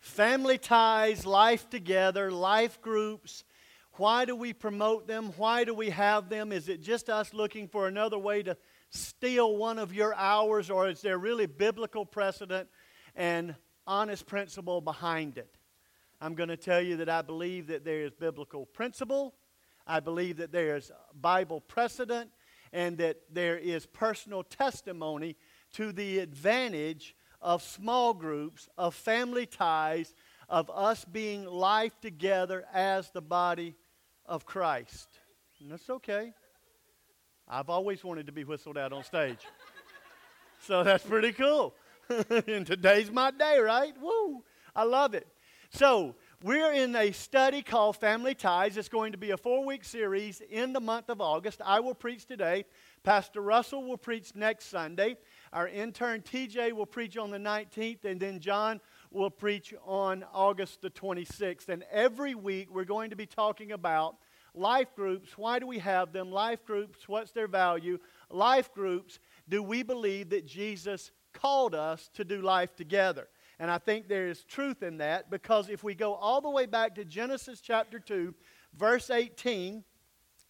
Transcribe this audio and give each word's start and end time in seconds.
Family 0.00 0.58
ties, 0.58 1.24
life 1.24 1.70
together, 1.70 2.30
life 2.30 2.80
groups. 2.82 3.44
Why 3.94 4.24
do 4.24 4.34
we 4.34 4.52
promote 4.52 5.06
them? 5.06 5.32
Why 5.36 5.64
do 5.64 5.74
we 5.74 5.90
have 5.90 6.28
them? 6.28 6.50
Is 6.50 6.68
it 6.68 6.82
just 6.82 7.08
us 7.08 7.32
looking 7.32 7.68
for 7.68 7.86
another 7.86 8.18
way 8.18 8.42
to 8.42 8.56
steal 8.90 9.56
one 9.56 9.78
of 9.78 9.94
your 9.94 10.14
hours, 10.14 10.70
or 10.70 10.88
is 10.88 11.00
there 11.02 11.18
really 11.18 11.46
biblical 11.46 12.04
precedent 12.04 12.68
and 13.14 13.54
honest 13.86 14.26
principle 14.26 14.80
behind 14.80 15.38
it? 15.38 15.56
I'm 16.20 16.34
going 16.34 16.48
to 16.48 16.56
tell 16.56 16.80
you 16.80 16.96
that 16.96 17.08
I 17.08 17.22
believe 17.22 17.66
that 17.68 17.84
there 17.84 18.02
is 18.02 18.12
biblical 18.12 18.66
principle, 18.66 19.34
I 19.86 20.00
believe 20.00 20.36
that 20.38 20.52
there 20.52 20.76
is 20.76 20.92
Bible 21.20 21.60
precedent, 21.60 22.30
and 22.72 22.98
that 22.98 23.16
there 23.30 23.58
is 23.58 23.86
personal 23.86 24.42
testimony 24.42 25.36
to 25.74 25.92
the 25.92 26.18
advantage 26.20 27.14
of 27.42 27.62
small 27.62 28.14
groups, 28.14 28.68
of 28.78 28.94
family 28.94 29.46
ties, 29.46 30.14
of 30.48 30.70
us 30.70 31.04
being 31.04 31.44
life 31.44 32.00
together 32.00 32.64
as 32.72 33.10
the 33.10 33.20
body 33.20 33.74
of 34.24 34.46
Christ. 34.46 35.08
And 35.60 35.70
that's 35.70 35.90
okay. 35.90 36.32
I've 37.48 37.68
always 37.68 38.04
wanted 38.04 38.26
to 38.26 38.32
be 38.32 38.44
whistled 38.44 38.78
out 38.78 38.92
on 38.92 39.04
stage. 39.04 39.40
so 40.60 40.84
that's 40.84 41.04
pretty 41.04 41.32
cool. 41.32 41.74
and 42.46 42.66
today's 42.66 43.10
my 43.10 43.30
day, 43.30 43.58
right? 43.58 43.94
Woo! 44.00 44.42
I 44.74 44.84
love 44.84 45.14
it. 45.14 45.26
So, 45.70 46.14
we're 46.42 46.72
in 46.72 46.94
a 46.96 47.12
study 47.12 47.62
called 47.62 47.96
Family 47.96 48.34
Ties. 48.34 48.76
It's 48.76 48.88
going 48.88 49.12
to 49.12 49.18
be 49.18 49.30
a 49.30 49.36
four 49.36 49.64
week 49.64 49.84
series 49.84 50.42
in 50.50 50.72
the 50.72 50.80
month 50.80 51.08
of 51.08 51.20
August. 51.20 51.62
I 51.64 51.80
will 51.80 51.94
preach 51.94 52.26
today. 52.26 52.64
Pastor 53.04 53.40
Russell 53.40 53.84
will 53.84 53.96
preach 53.96 54.34
next 54.34 54.66
Sunday. 54.66 55.16
Our 55.52 55.68
intern 55.68 56.22
TJ 56.22 56.72
will 56.72 56.86
preach 56.86 57.18
on 57.18 57.30
the 57.30 57.38
19th, 57.38 58.04
and 58.04 58.18
then 58.18 58.40
John 58.40 58.80
will 59.10 59.30
preach 59.30 59.74
on 59.84 60.24
August 60.32 60.80
the 60.80 60.88
26th. 60.88 61.68
And 61.68 61.84
every 61.90 62.34
week 62.34 62.68
we're 62.72 62.84
going 62.84 63.10
to 63.10 63.16
be 63.16 63.26
talking 63.26 63.72
about 63.72 64.16
life 64.54 64.94
groups. 64.96 65.36
Why 65.36 65.58
do 65.58 65.66
we 65.66 65.78
have 65.80 66.12
them? 66.12 66.30
Life 66.30 66.64
groups, 66.64 67.06
what's 67.06 67.32
their 67.32 67.48
value? 67.48 67.98
Life 68.30 68.72
groups, 68.72 69.18
do 69.48 69.62
we 69.62 69.82
believe 69.82 70.30
that 70.30 70.46
Jesus 70.46 71.10
called 71.34 71.74
us 71.74 72.08
to 72.14 72.24
do 72.24 72.40
life 72.40 72.74
together? 72.74 73.28
And 73.58 73.70
I 73.70 73.78
think 73.78 74.08
there 74.08 74.28
is 74.28 74.44
truth 74.44 74.82
in 74.82 74.98
that 74.98 75.30
because 75.30 75.68
if 75.68 75.84
we 75.84 75.94
go 75.94 76.14
all 76.14 76.40
the 76.40 76.50
way 76.50 76.66
back 76.66 76.94
to 76.94 77.04
Genesis 77.04 77.60
chapter 77.60 77.98
2, 77.98 78.34
verse 78.76 79.10
18, 79.10 79.84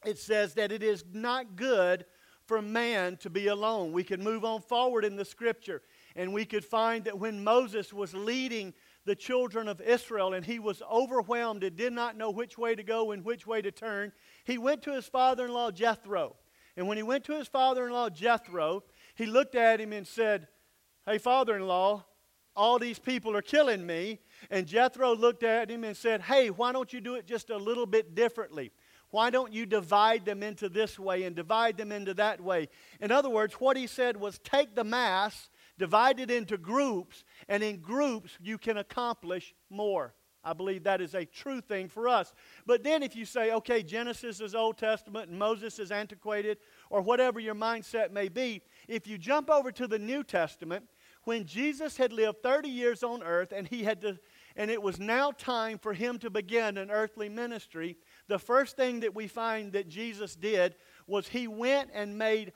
it 0.06 0.18
says 0.18 0.54
that 0.54 0.72
it 0.72 0.82
is 0.82 1.04
not 1.12 1.56
good 1.56 2.04
for 2.52 2.60
man 2.60 3.16
to 3.16 3.30
be 3.30 3.46
alone. 3.46 3.92
We 3.92 4.04
could 4.04 4.20
move 4.20 4.44
on 4.44 4.60
forward 4.60 5.06
in 5.06 5.16
the 5.16 5.24
scripture 5.24 5.80
and 6.14 6.34
we 6.34 6.44
could 6.44 6.66
find 6.66 7.02
that 7.06 7.18
when 7.18 7.42
Moses 7.42 7.94
was 7.94 8.12
leading 8.12 8.74
the 9.06 9.14
children 9.14 9.68
of 9.68 9.80
Israel 9.80 10.34
and 10.34 10.44
he 10.44 10.58
was 10.58 10.82
overwhelmed 10.82 11.64
and 11.64 11.74
did 11.74 11.94
not 11.94 12.18
know 12.18 12.30
which 12.30 12.58
way 12.58 12.74
to 12.74 12.82
go 12.82 13.12
and 13.12 13.24
which 13.24 13.46
way 13.46 13.62
to 13.62 13.70
turn, 13.70 14.12
he 14.44 14.58
went 14.58 14.82
to 14.82 14.92
his 14.92 15.06
father 15.06 15.46
in 15.46 15.52
law 15.54 15.70
Jethro. 15.70 16.36
And 16.76 16.86
when 16.86 16.98
he 16.98 17.02
went 17.02 17.24
to 17.24 17.38
his 17.38 17.48
father 17.48 17.86
in 17.86 17.92
law 17.94 18.10
Jethro, 18.10 18.84
he 19.14 19.24
looked 19.24 19.54
at 19.54 19.80
him 19.80 19.94
and 19.94 20.06
said, 20.06 20.46
Hey, 21.06 21.16
father 21.16 21.56
in 21.56 21.66
law, 21.66 22.04
all 22.54 22.78
these 22.78 22.98
people 22.98 23.34
are 23.34 23.40
killing 23.40 23.86
me. 23.86 24.18
And 24.50 24.66
Jethro 24.66 25.16
looked 25.16 25.42
at 25.42 25.70
him 25.70 25.84
and 25.84 25.96
said, 25.96 26.20
Hey, 26.20 26.50
why 26.50 26.72
don't 26.72 26.92
you 26.92 27.00
do 27.00 27.14
it 27.14 27.26
just 27.26 27.48
a 27.48 27.56
little 27.56 27.86
bit 27.86 28.14
differently? 28.14 28.72
Why 29.12 29.28
don't 29.28 29.52
you 29.52 29.66
divide 29.66 30.24
them 30.24 30.42
into 30.42 30.70
this 30.70 30.98
way 30.98 31.24
and 31.24 31.36
divide 31.36 31.76
them 31.76 31.92
into 31.92 32.14
that 32.14 32.40
way? 32.40 32.70
In 32.98 33.12
other 33.12 33.28
words, 33.28 33.54
what 33.54 33.76
he 33.76 33.86
said 33.86 34.16
was 34.16 34.38
take 34.38 34.74
the 34.74 34.84
mass, 34.84 35.50
divide 35.78 36.18
it 36.18 36.30
into 36.30 36.56
groups, 36.56 37.22
and 37.46 37.62
in 37.62 37.82
groups 37.82 38.38
you 38.40 38.56
can 38.56 38.78
accomplish 38.78 39.54
more. 39.68 40.14
I 40.42 40.54
believe 40.54 40.84
that 40.84 41.02
is 41.02 41.14
a 41.14 41.26
true 41.26 41.60
thing 41.60 41.88
for 41.88 42.08
us. 42.08 42.32
But 42.64 42.82
then 42.82 43.02
if 43.02 43.14
you 43.14 43.26
say, 43.26 43.52
okay, 43.52 43.82
Genesis 43.82 44.40
is 44.40 44.54
Old 44.54 44.78
Testament 44.78 45.28
and 45.28 45.38
Moses 45.38 45.78
is 45.78 45.92
antiquated, 45.92 46.56
or 46.88 47.02
whatever 47.02 47.38
your 47.38 47.54
mindset 47.54 48.12
may 48.12 48.28
be, 48.28 48.62
if 48.88 49.06
you 49.06 49.18
jump 49.18 49.50
over 49.50 49.70
to 49.72 49.86
the 49.86 49.98
New 49.98 50.24
Testament, 50.24 50.86
when 51.24 51.44
Jesus 51.44 51.98
had 51.98 52.12
lived 52.12 52.42
30 52.42 52.68
years 52.68 53.02
on 53.02 53.22
earth 53.22 53.52
and 53.52 53.68
he 53.68 53.84
had 53.84 54.00
to, 54.00 54.18
and 54.56 54.70
it 54.70 54.82
was 54.82 54.98
now 54.98 55.30
time 55.30 55.78
for 55.78 55.92
him 55.92 56.18
to 56.18 56.30
begin 56.30 56.76
an 56.76 56.90
earthly 56.90 57.28
ministry, 57.28 57.96
the 58.32 58.38
first 58.38 58.76
thing 58.76 59.00
that 59.00 59.14
we 59.14 59.26
find 59.26 59.72
that 59.72 59.90
Jesus 59.90 60.34
did 60.34 60.74
was 61.06 61.28
he 61.28 61.46
went 61.46 61.90
and 61.92 62.16
made 62.16 62.54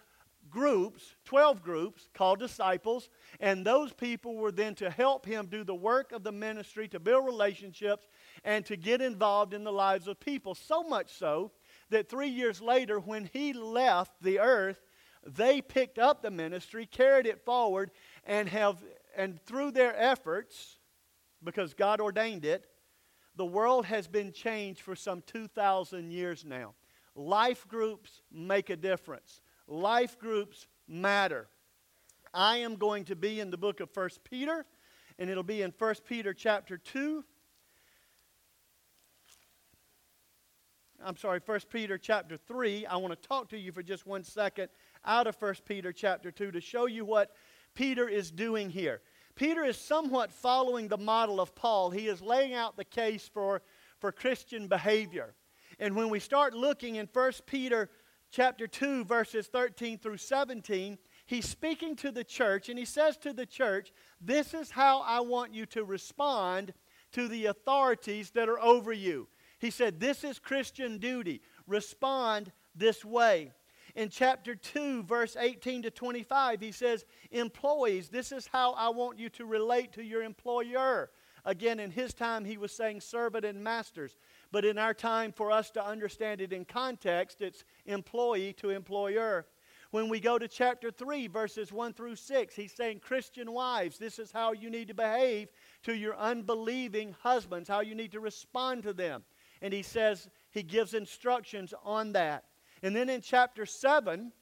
groups, 0.48 1.16
12 1.26 1.62
groups 1.62 2.08
called 2.14 2.38
disciples, 2.38 3.10
and 3.40 3.62
those 3.62 3.92
people 3.92 4.36
were 4.36 4.50
then 4.50 4.74
to 4.76 4.88
help 4.88 5.26
him 5.26 5.48
do 5.50 5.64
the 5.64 5.74
work 5.74 6.12
of 6.12 6.22
the 6.22 6.32
ministry, 6.32 6.88
to 6.88 6.98
build 6.98 7.26
relationships, 7.26 8.06
and 8.42 8.64
to 8.64 8.74
get 8.74 9.02
involved 9.02 9.52
in 9.52 9.64
the 9.64 9.72
lives 9.72 10.08
of 10.08 10.18
people. 10.18 10.54
So 10.54 10.82
much 10.82 11.12
so 11.12 11.52
that 11.90 12.08
three 12.08 12.28
years 12.28 12.62
later, 12.62 12.98
when 12.98 13.28
he 13.30 13.52
left 13.52 14.22
the 14.22 14.40
earth, 14.40 14.80
they 15.26 15.60
picked 15.60 15.98
up 15.98 16.22
the 16.22 16.30
ministry, 16.30 16.86
carried 16.86 17.26
it 17.26 17.44
forward, 17.44 17.90
and 18.24 18.48
have 18.48 18.82
and 19.14 19.38
through 19.44 19.72
their 19.72 19.94
efforts, 19.94 20.78
because 21.44 21.74
God 21.74 22.00
ordained 22.00 22.46
it, 22.46 22.64
the 23.36 23.44
world 23.44 23.86
has 23.86 24.08
been 24.08 24.32
changed 24.32 24.80
for 24.80 24.96
some 24.96 25.22
2,000 25.26 26.10
years 26.10 26.44
now. 26.44 26.74
Life 27.14 27.66
groups 27.68 28.22
make 28.32 28.70
a 28.70 28.76
difference, 28.76 29.40
life 29.66 30.18
groups 30.18 30.66
matter. 30.88 31.48
I 32.34 32.58
am 32.58 32.76
going 32.76 33.04
to 33.06 33.16
be 33.16 33.40
in 33.40 33.50
the 33.50 33.56
book 33.56 33.80
of 33.80 33.88
1 33.94 34.10
Peter, 34.24 34.66
and 35.18 35.30
it'll 35.30 35.42
be 35.42 35.62
in 35.62 35.72
1 35.78 35.94
Peter 36.06 36.34
chapter 36.34 36.76
2. 36.76 37.24
I'm 41.04 41.16
sorry, 41.16 41.40
1 41.44 41.60
Peter 41.70 41.96
chapter 41.96 42.36
3. 42.36 42.84
I 42.86 42.96
want 42.96 43.20
to 43.20 43.28
talk 43.28 43.48
to 43.50 43.58
you 43.58 43.72
for 43.72 43.82
just 43.82 44.06
one 44.06 44.24
second 44.24 44.68
out 45.04 45.26
of 45.26 45.40
1 45.40 45.54
Peter 45.64 45.92
chapter 45.92 46.30
2 46.30 46.50
to 46.50 46.60
show 46.60 46.86
you 46.86 47.04
what 47.04 47.34
Peter 47.74 48.08
is 48.08 48.30
doing 48.30 48.70
here. 48.70 49.00
Peter 49.36 49.64
is 49.64 49.76
somewhat 49.76 50.32
following 50.32 50.88
the 50.88 50.96
model 50.96 51.40
of 51.40 51.54
Paul. 51.54 51.90
He 51.90 52.08
is 52.08 52.22
laying 52.22 52.54
out 52.54 52.76
the 52.76 52.84
case 52.84 53.28
for, 53.28 53.60
for 54.00 54.10
Christian 54.10 54.66
behavior. 54.66 55.34
And 55.78 55.94
when 55.94 56.08
we 56.08 56.20
start 56.20 56.54
looking 56.54 56.96
in 56.96 57.06
1 57.12 57.32
Peter 57.44 57.90
chapter 58.30 58.66
2 58.66 59.04
verses 59.04 59.46
13 59.46 59.98
through 59.98 60.16
17, 60.16 60.96
he's 61.26 61.46
speaking 61.46 61.94
to 61.96 62.10
the 62.10 62.24
church 62.24 62.70
and 62.70 62.78
he 62.78 62.86
says 62.86 63.18
to 63.18 63.34
the 63.34 63.44
church, 63.44 63.92
"This 64.20 64.54
is 64.54 64.70
how 64.70 65.00
I 65.00 65.20
want 65.20 65.52
you 65.52 65.66
to 65.66 65.84
respond 65.84 66.72
to 67.12 67.28
the 67.28 67.46
authorities 67.46 68.30
that 68.30 68.48
are 68.48 68.60
over 68.60 68.92
you." 68.92 69.28
He 69.58 69.70
said, 69.70 70.00
"This 70.00 70.24
is 70.24 70.38
Christian 70.38 70.96
duty. 70.96 71.42
Respond 71.66 72.52
this 72.74 73.04
way." 73.04 73.52
In 73.96 74.10
chapter 74.10 74.54
2, 74.54 75.04
verse 75.04 75.36
18 75.40 75.82
to 75.82 75.90
25, 75.90 76.60
he 76.60 76.70
says, 76.70 77.06
Employees, 77.30 78.10
this 78.10 78.30
is 78.30 78.46
how 78.46 78.72
I 78.72 78.90
want 78.90 79.18
you 79.18 79.30
to 79.30 79.46
relate 79.46 79.92
to 79.94 80.04
your 80.04 80.22
employer. 80.22 81.10
Again, 81.46 81.80
in 81.80 81.90
his 81.90 82.12
time, 82.12 82.44
he 82.44 82.58
was 82.58 82.72
saying 82.72 83.00
servant 83.00 83.46
and 83.46 83.64
masters. 83.64 84.18
But 84.52 84.66
in 84.66 84.76
our 84.78 84.92
time, 84.92 85.32
for 85.32 85.50
us 85.50 85.70
to 85.70 85.84
understand 85.84 86.42
it 86.42 86.52
in 86.52 86.66
context, 86.66 87.40
it's 87.40 87.64
employee 87.86 88.52
to 88.58 88.68
employer. 88.68 89.46
When 89.92 90.10
we 90.10 90.20
go 90.20 90.38
to 90.38 90.46
chapter 90.46 90.90
3, 90.90 91.28
verses 91.28 91.72
1 91.72 91.94
through 91.94 92.16
6, 92.16 92.54
he's 92.54 92.72
saying, 92.72 93.00
Christian 93.00 93.50
wives, 93.52 93.96
this 93.96 94.18
is 94.18 94.30
how 94.30 94.52
you 94.52 94.68
need 94.68 94.88
to 94.88 94.94
behave 94.94 95.48
to 95.84 95.96
your 95.96 96.16
unbelieving 96.16 97.14
husbands, 97.22 97.66
how 97.66 97.80
you 97.80 97.94
need 97.94 98.12
to 98.12 98.20
respond 98.20 98.82
to 98.82 98.92
them. 98.92 99.22
And 99.62 99.72
he 99.72 99.82
says, 99.82 100.28
he 100.50 100.62
gives 100.62 100.92
instructions 100.92 101.72
on 101.82 102.12
that. 102.12 102.44
And 102.82 102.94
then 102.94 103.08
in 103.08 103.20
chapter 103.20 103.66
7, 103.66 104.32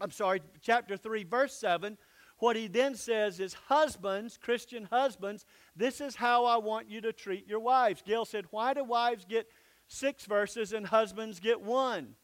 I'm 0.00 0.10
sorry, 0.10 0.42
chapter 0.60 0.96
3, 0.96 1.24
verse 1.24 1.54
7, 1.54 1.96
what 2.38 2.56
he 2.56 2.66
then 2.66 2.94
says 2.94 3.40
is, 3.40 3.54
Husbands, 3.54 4.36
Christian 4.36 4.84
husbands, 4.90 5.46
this 5.74 6.00
is 6.00 6.16
how 6.16 6.44
I 6.44 6.58
want 6.58 6.90
you 6.90 7.00
to 7.02 7.12
treat 7.12 7.46
your 7.46 7.60
wives. 7.60 8.02
Gail 8.02 8.24
said, 8.24 8.44
Why 8.50 8.74
do 8.74 8.84
wives 8.84 9.24
get 9.24 9.48
six 9.88 10.26
verses 10.26 10.72
and 10.72 10.86
husbands 10.86 11.40
get 11.40 11.60
one? 11.60 12.14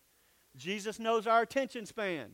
Jesus 0.56 0.98
knows 0.98 1.26
our 1.26 1.42
attention 1.42 1.86
span. 1.86 2.32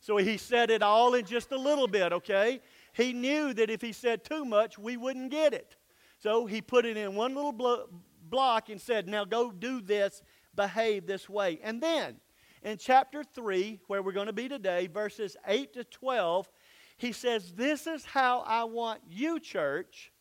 So 0.00 0.16
he 0.16 0.38
said 0.38 0.70
it 0.70 0.82
all 0.82 1.14
in 1.14 1.26
just 1.26 1.52
a 1.52 1.58
little 1.58 1.86
bit, 1.86 2.12
okay? 2.12 2.60
He 2.94 3.12
knew 3.12 3.52
that 3.54 3.70
if 3.70 3.82
he 3.82 3.92
said 3.92 4.24
too 4.24 4.44
much, 4.44 4.78
we 4.78 4.96
wouldn't 4.96 5.30
get 5.30 5.52
it. 5.52 5.76
So 6.18 6.46
he 6.46 6.60
put 6.60 6.84
it 6.84 6.96
in 6.96 7.14
one 7.14 7.34
little 7.34 7.52
blo- 7.52 7.88
block 8.28 8.70
and 8.70 8.80
said, 8.80 9.08
Now 9.08 9.24
go 9.24 9.52
do 9.52 9.80
this, 9.80 10.22
behave 10.60 11.06
this 11.06 11.28
way. 11.28 11.58
And 11.62 11.80
then 11.80 12.16
in 12.62 12.76
chapter 12.76 13.24
3, 13.24 13.80
where 13.86 14.02
we're 14.02 14.12
going 14.12 14.26
to 14.26 14.32
be 14.32 14.48
today, 14.48 14.86
verses 14.86 15.36
8 15.46 15.72
to 15.72 15.84
12, 15.84 16.50
he 16.98 17.12
says, 17.12 17.52
This 17.52 17.86
is 17.86 18.04
how 18.04 18.40
I 18.40 18.64
want 18.64 19.00
you, 19.08 19.40
church, 19.40 20.12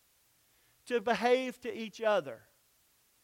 to 0.85 1.01
behave 1.01 1.59
to 1.61 1.73
each 1.73 2.01
other. 2.01 2.39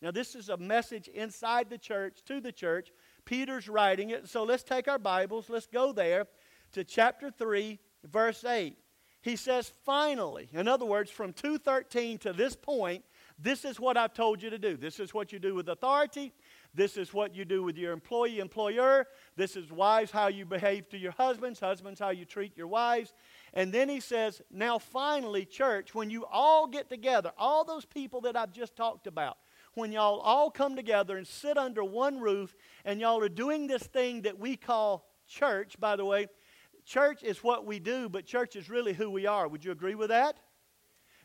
Now, 0.02 0.12
this 0.12 0.36
is 0.36 0.50
a 0.50 0.58
message 0.58 1.08
inside 1.08 1.70
the 1.70 1.78
church, 1.78 2.20
to 2.26 2.42
the 2.42 2.52
church. 2.52 2.92
Peter's 3.24 3.70
writing 3.70 4.10
it. 4.10 4.28
So 4.28 4.44
let's 4.44 4.64
take 4.64 4.90
our 4.90 5.00
Bibles, 5.00 5.50
let's 5.50 5.68
go 5.68 5.94
there 5.94 6.28
to 6.74 6.84
chapter 6.84 7.32
3, 7.32 7.80
verse 8.04 8.44
8. 8.44 8.78
he 9.22 9.38
says, 9.38 9.72
finally, 9.86 10.50
in 10.52 10.68
other 10.68 10.86
words, 10.86 11.10
from 11.10 11.32
213 11.32 12.18
to 12.20 12.34
this 12.34 12.56
point, 12.56 13.04
this 13.40 13.66
is 13.66 13.80
what 13.80 13.98
I've 13.98 14.14
told 14.14 14.42
you 14.42 14.50
to 14.50 14.58
do. 14.58 14.78
This 14.78 15.00
is 15.00 15.14
what 15.14 15.34
you 15.34 15.40
do 15.40 15.56
with 15.56 15.68
authority. 15.68 16.34
This 16.76 16.98
is 16.98 17.14
what 17.14 17.34
you 17.34 17.46
do 17.46 17.64
with 17.64 17.78
your 17.78 17.94
employee, 17.94 18.40
employer. 18.40 19.08
This 19.38 19.56
is 19.56 19.72
wives, 19.72 20.12
how 20.12 20.28
you 20.28 20.46
behave 20.46 20.90
to 20.90 20.98
your 20.98 21.14
husbands. 21.14 21.60
Husbands, 21.60 22.00
how 22.00 22.10
you 22.10 22.26
treat 22.26 22.58
your 22.58 22.68
wives. 22.68 23.14
And 23.54 23.72
then 23.72 23.88
he 23.88 24.02
says, 24.02 24.42
now 24.52 24.78
finally, 24.78 25.46
church, 25.46 25.96
when 25.96 26.10
you 26.10 26.26
all 26.26 26.68
get 26.68 26.90
together, 26.90 27.32
all 27.38 27.64
those 27.64 27.86
people 27.86 28.22
that 28.22 28.36
I've 28.36 28.52
just 28.52 28.76
talked 28.76 29.08
about, 29.08 29.38
when 29.74 29.92
y'all 29.92 30.20
all 30.20 30.52
come 30.52 30.76
together 30.76 31.18
and 31.18 31.26
sit 31.26 31.58
under 31.58 31.84
one 31.84 32.20
roof 32.20 32.56
and 32.84 33.00
y'all 33.00 33.22
are 33.22 33.30
doing 33.30 33.68
this 33.68 33.84
thing 33.84 34.24
that 34.24 34.38
we 34.38 34.58
call 34.58 35.08
church, 35.28 35.80
by 35.80 35.96
the 35.96 36.06
way, 36.06 36.28
church 36.86 37.24
is 37.24 37.44
what 37.44 37.66
we 37.66 37.80
do, 37.80 38.10
but 38.10 38.26
church 38.26 38.56
is 38.56 38.70
really 38.70 38.94
who 38.94 39.10
we 39.10 39.26
are. 39.26 39.48
Would 39.48 39.64
you 39.64 39.72
agree 39.72 39.96
with 39.96 40.10
that? 40.10 40.38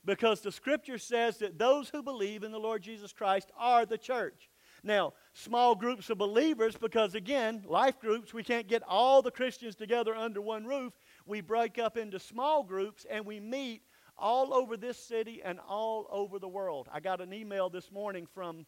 Because 0.05 0.41
the 0.41 0.53
scripture 0.53 0.99
says 0.99 1.39
that 1.39 1.59
those 1.59 1.91
who 1.91 2.03
believe 2.03 2.43
in 2.43 2.53
the 2.53 2.59
Lord 2.59 2.83
Jesus 2.83 3.13
Christ 3.13 3.51
are 3.59 3.85
the 3.85 3.99
church. 3.99 4.49
Now, 4.83 5.13
small 5.35 5.75
groups 5.75 6.11
of 6.11 6.19
believers, 6.19 6.77
because 6.77 7.15
again, 7.15 7.65
life 7.67 7.99
groups, 8.01 8.33
we 8.33 8.43
can't 8.43 8.67
get 8.67 8.83
all 8.87 9.23
the 9.23 9.31
Christians 9.31 9.75
together 9.75 10.15
under 10.15 10.41
one 10.41 10.65
roof 10.65 10.93
we 11.27 11.41
break 11.41 11.79
up 11.79 11.97
into 11.97 12.19
small 12.19 12.63
groups 12.63 13.07
and 13.09 13.25
we 13.25 13.41
meet 13.41 13.83
all 14.19 14.53
over 14.53 14.77
this 14.77 14.99
city 14.99 15.41
and 15.43 15.59
all 15.67 16.07
over 16.11 16.39
the 16.39 16.49
world. 16.49 16.89
I 16.93 17.01
got 17.01 17.21
an 17.21 17.33
email 17.33 17.71
this 17.71 17.91
morning 17.91 18.27
from 18.27 18.67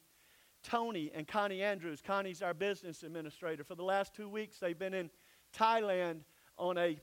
Tony 0.63 1.11
and 1.15 1.27
Connie 1.27 1.63
Andrews. 1.63 2.01
Connie's 2.01 2.41
our 2.41 2.55
business 2.55 3.03
administrator. 3.03 3.65
For 3.65 3.75
the 3.75 3.83
last 3.83 4.15
two 4.15 4.29
weeks, 4.29 4.59
they've 4.59 4.79
been 4.79 4.95
in 4.95 5.11
Thailand 5.57 6.21
on 6.57 6.79
a 6.79 6.99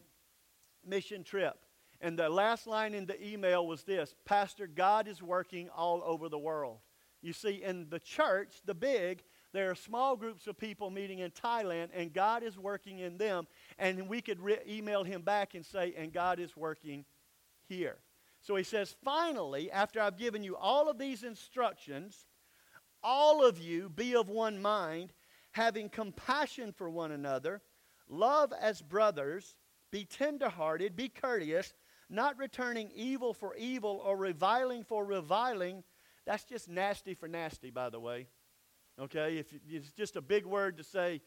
mission 0.85 1.23
trip. 1.23 1.57
And 2.01 2.17
the 2.17 2.29
last 2.29 2.65
line 2.65 2.93
in 2.93 3.05
the 3.05 3.21
email 3.23 3.67
was 3.67 3.83
this 3.83 4.15
Pastor, 4.25 4.65
God 4.65 5.07
is 5.07 5.21
working 5.21 5.69
all 5.69 6.01
over 6.05 6.29
the 6.29 6.39
world. 6.39 6.79
You 7.21 7.33
see, 7.33 7.61
in 7.63 7.87
the 7.89 7.99
church, 7.99 8.61
the 8.65 8.73
big, 8.73 9.23
there 9.51 9.69
are 9.69 9.75
small 9.75 10.15
groups 10.15 10.47
of 10.47 10.57
people 10.57 10.89
meeting 10.89 11.19
in 11.19 11.31
Thailand, 11.31 11.89
and 11.93 12.13
God 12.13 12.43
is 12.43 12.57
working 12.57 12.99
in 12.99 13.17
them. 13.17 13.47
And 13.77 14.07
we 14.07 14.21
could 14.21 14.39
re- 14.41 14.59
email 14.67 15.03
him 15.03 15.21
back 15.21 15.55
and 15.55 15.65
say, 15.65 15.93
and 15.97 16.13
God 16.13 16.39
is 16.39 16.55
working 16.55 17.05
here. 17.67 17.97
So 18.41 18.55
he 18.55 18.63
says, 18.63 18.95
finally, 19.03 19.69
after 19.71 19.99
I've 19.99 20.17
given 20.17 20.43
you 20.43 20.55
all 20.55 20.89
of 20.89 20.97
these 20.97 21.23
instructions, 21.23 22.25
all 23.03 23.45
of 23.45 23.59
you 23.59 23.89
be 23.89 24.15
of 24.15 24.29
one 24.29 24.61
mind, 24.61 25.13
having 25.51 25.89
compassion 25.89 26.71
for 26.71 26.89
one 26.89 27.11
another, 27.11 27.61
love 28.07 28.53
as 28.59 28.81
brothers, 28.81 29.55
be 29.91 30.05
tenderhearted, 30.05 30.95
be 30.95 31.09
courteous, 31.09 31.73
not 32.09 32.37
returning 32.37 32.91
evil 32.95 33.33
for 33.33 33.55
evil 33.55 34.01
or 34.05 34.15
reviling 34.15 34.83
for 34.83 35.05
reviling. 35.05 35.83
That's 36.29 36.43
just 36.43 36.69
nasty 36.69 37.15
for 37.15 37.27
nasty, 37.27 37.71
by 37.71 37.89
the 37.89 37.99
way. 37.99 38.27
Okay? 39.01 39.39
If 39.39 39.47
it's 39.67 39.91
just 39.93 40.15
a 40.15 40.21
big 40.21 40.45
word 40.45 40.77
to 40.77 40.83
say, 40.83 41.21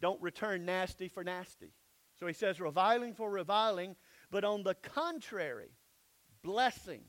don't 0.00 0.18
return 0.22 0.64
nasty 0.64 1.08
for 1.08 1.22
nasty. 1.22 1.74
So 2.18 2.26
he 2.26 2.32
says, 2.32 2.58
reviling 2.58 3.12
for 3.12 3.30
reviling, 3.30 3.96
but 4.30 4.42
on 4.42 4.62
the 4.62 4.76
contrary, 4.76 5.68
blessing. 6.42 7.02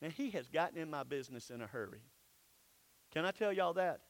And 0.00 0.10
he 0.10 0.30
has 0.30 0.48
gotten 0.48 0.78
in 0.78 0.88
my 0.88 1.02
business 1.02 1.50
in 1.50 1.60
a 1.60 1.66
hurry. 1.66 2.00
Can 3.12 3.26
I 3.26 3.30
tell 3.30 3.52
y'all 3.52 3.74
that? 3.74 4.00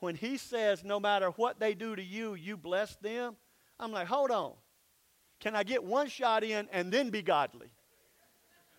When 0.00 0.16
he 0.16 0.36
says, 0.36 0.84
no 0.84 1.00
matter 1.00 1.30
what 1.30 1.60
they 1.60 1.72
do 1.72 1.96
to 1.96 2.02
you, 2.02 2.34
you 2.34 2.58
bless 2.58 2.94
them, 2.96 3.36
I'm 3.80 3.90
like, 3.90 4.08
hold 4.08 4.30
on. 4.30 4.52
Can 5.40 5.56
I 5.56 5.62
get 5.62 5.82
one 5.82 6.08
shot 6.08 6.44
in 6.44 6.68
and 6.72 6.92
then 6.92 7.08
be 7.08 7.22
godly? 7.22 7.68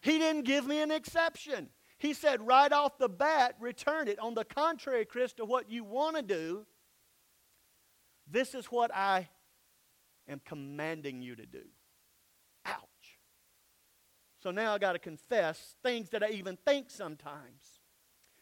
He 0.02 0.20
didn't 0.20 0.44
give 0.44 0.68
me 0.68 0.84
an 0.84 0.92
exception. 0.92 1.70
He 1.98 2.14
said 2.14 2.46
right 2.46 2.72
off 2.72 2.98
the 2.98 3.10
bat, 3.10 3.56
return 3.60 4.08
it. 4.08 4.20
On 4.20 4.34
the 4.34 4.46
contrary, 4.46 5.06
Chris, 5.06 5.34
to 5.34 5.46
what 5.46 5.70
you 5.70 5.84
want 5.84 6.18
to 6.18 6.22
do, 6.22 6.66
this 8.30 8.54
is 8.54 8.66
what 8.66 8.94
I 8.94 9.30
am 10.28 10.42
commanding 10.44 11.22
you 11.22 11.36
to 11.36 11.46
do. 11.46 11.64
Ouch. 12.66 13.20
So 14.42 14.52
now 14.52 14.74
I 14.74 14.78
got 14.78 14.94
to 14.94 15.00
confess 15.00 15.76
things 15.84 16.10
that 16.10 16.24
I 16.24 16.30
even 16.32 16.58
think 16.58 16.90
sometimes. 16.90 17.80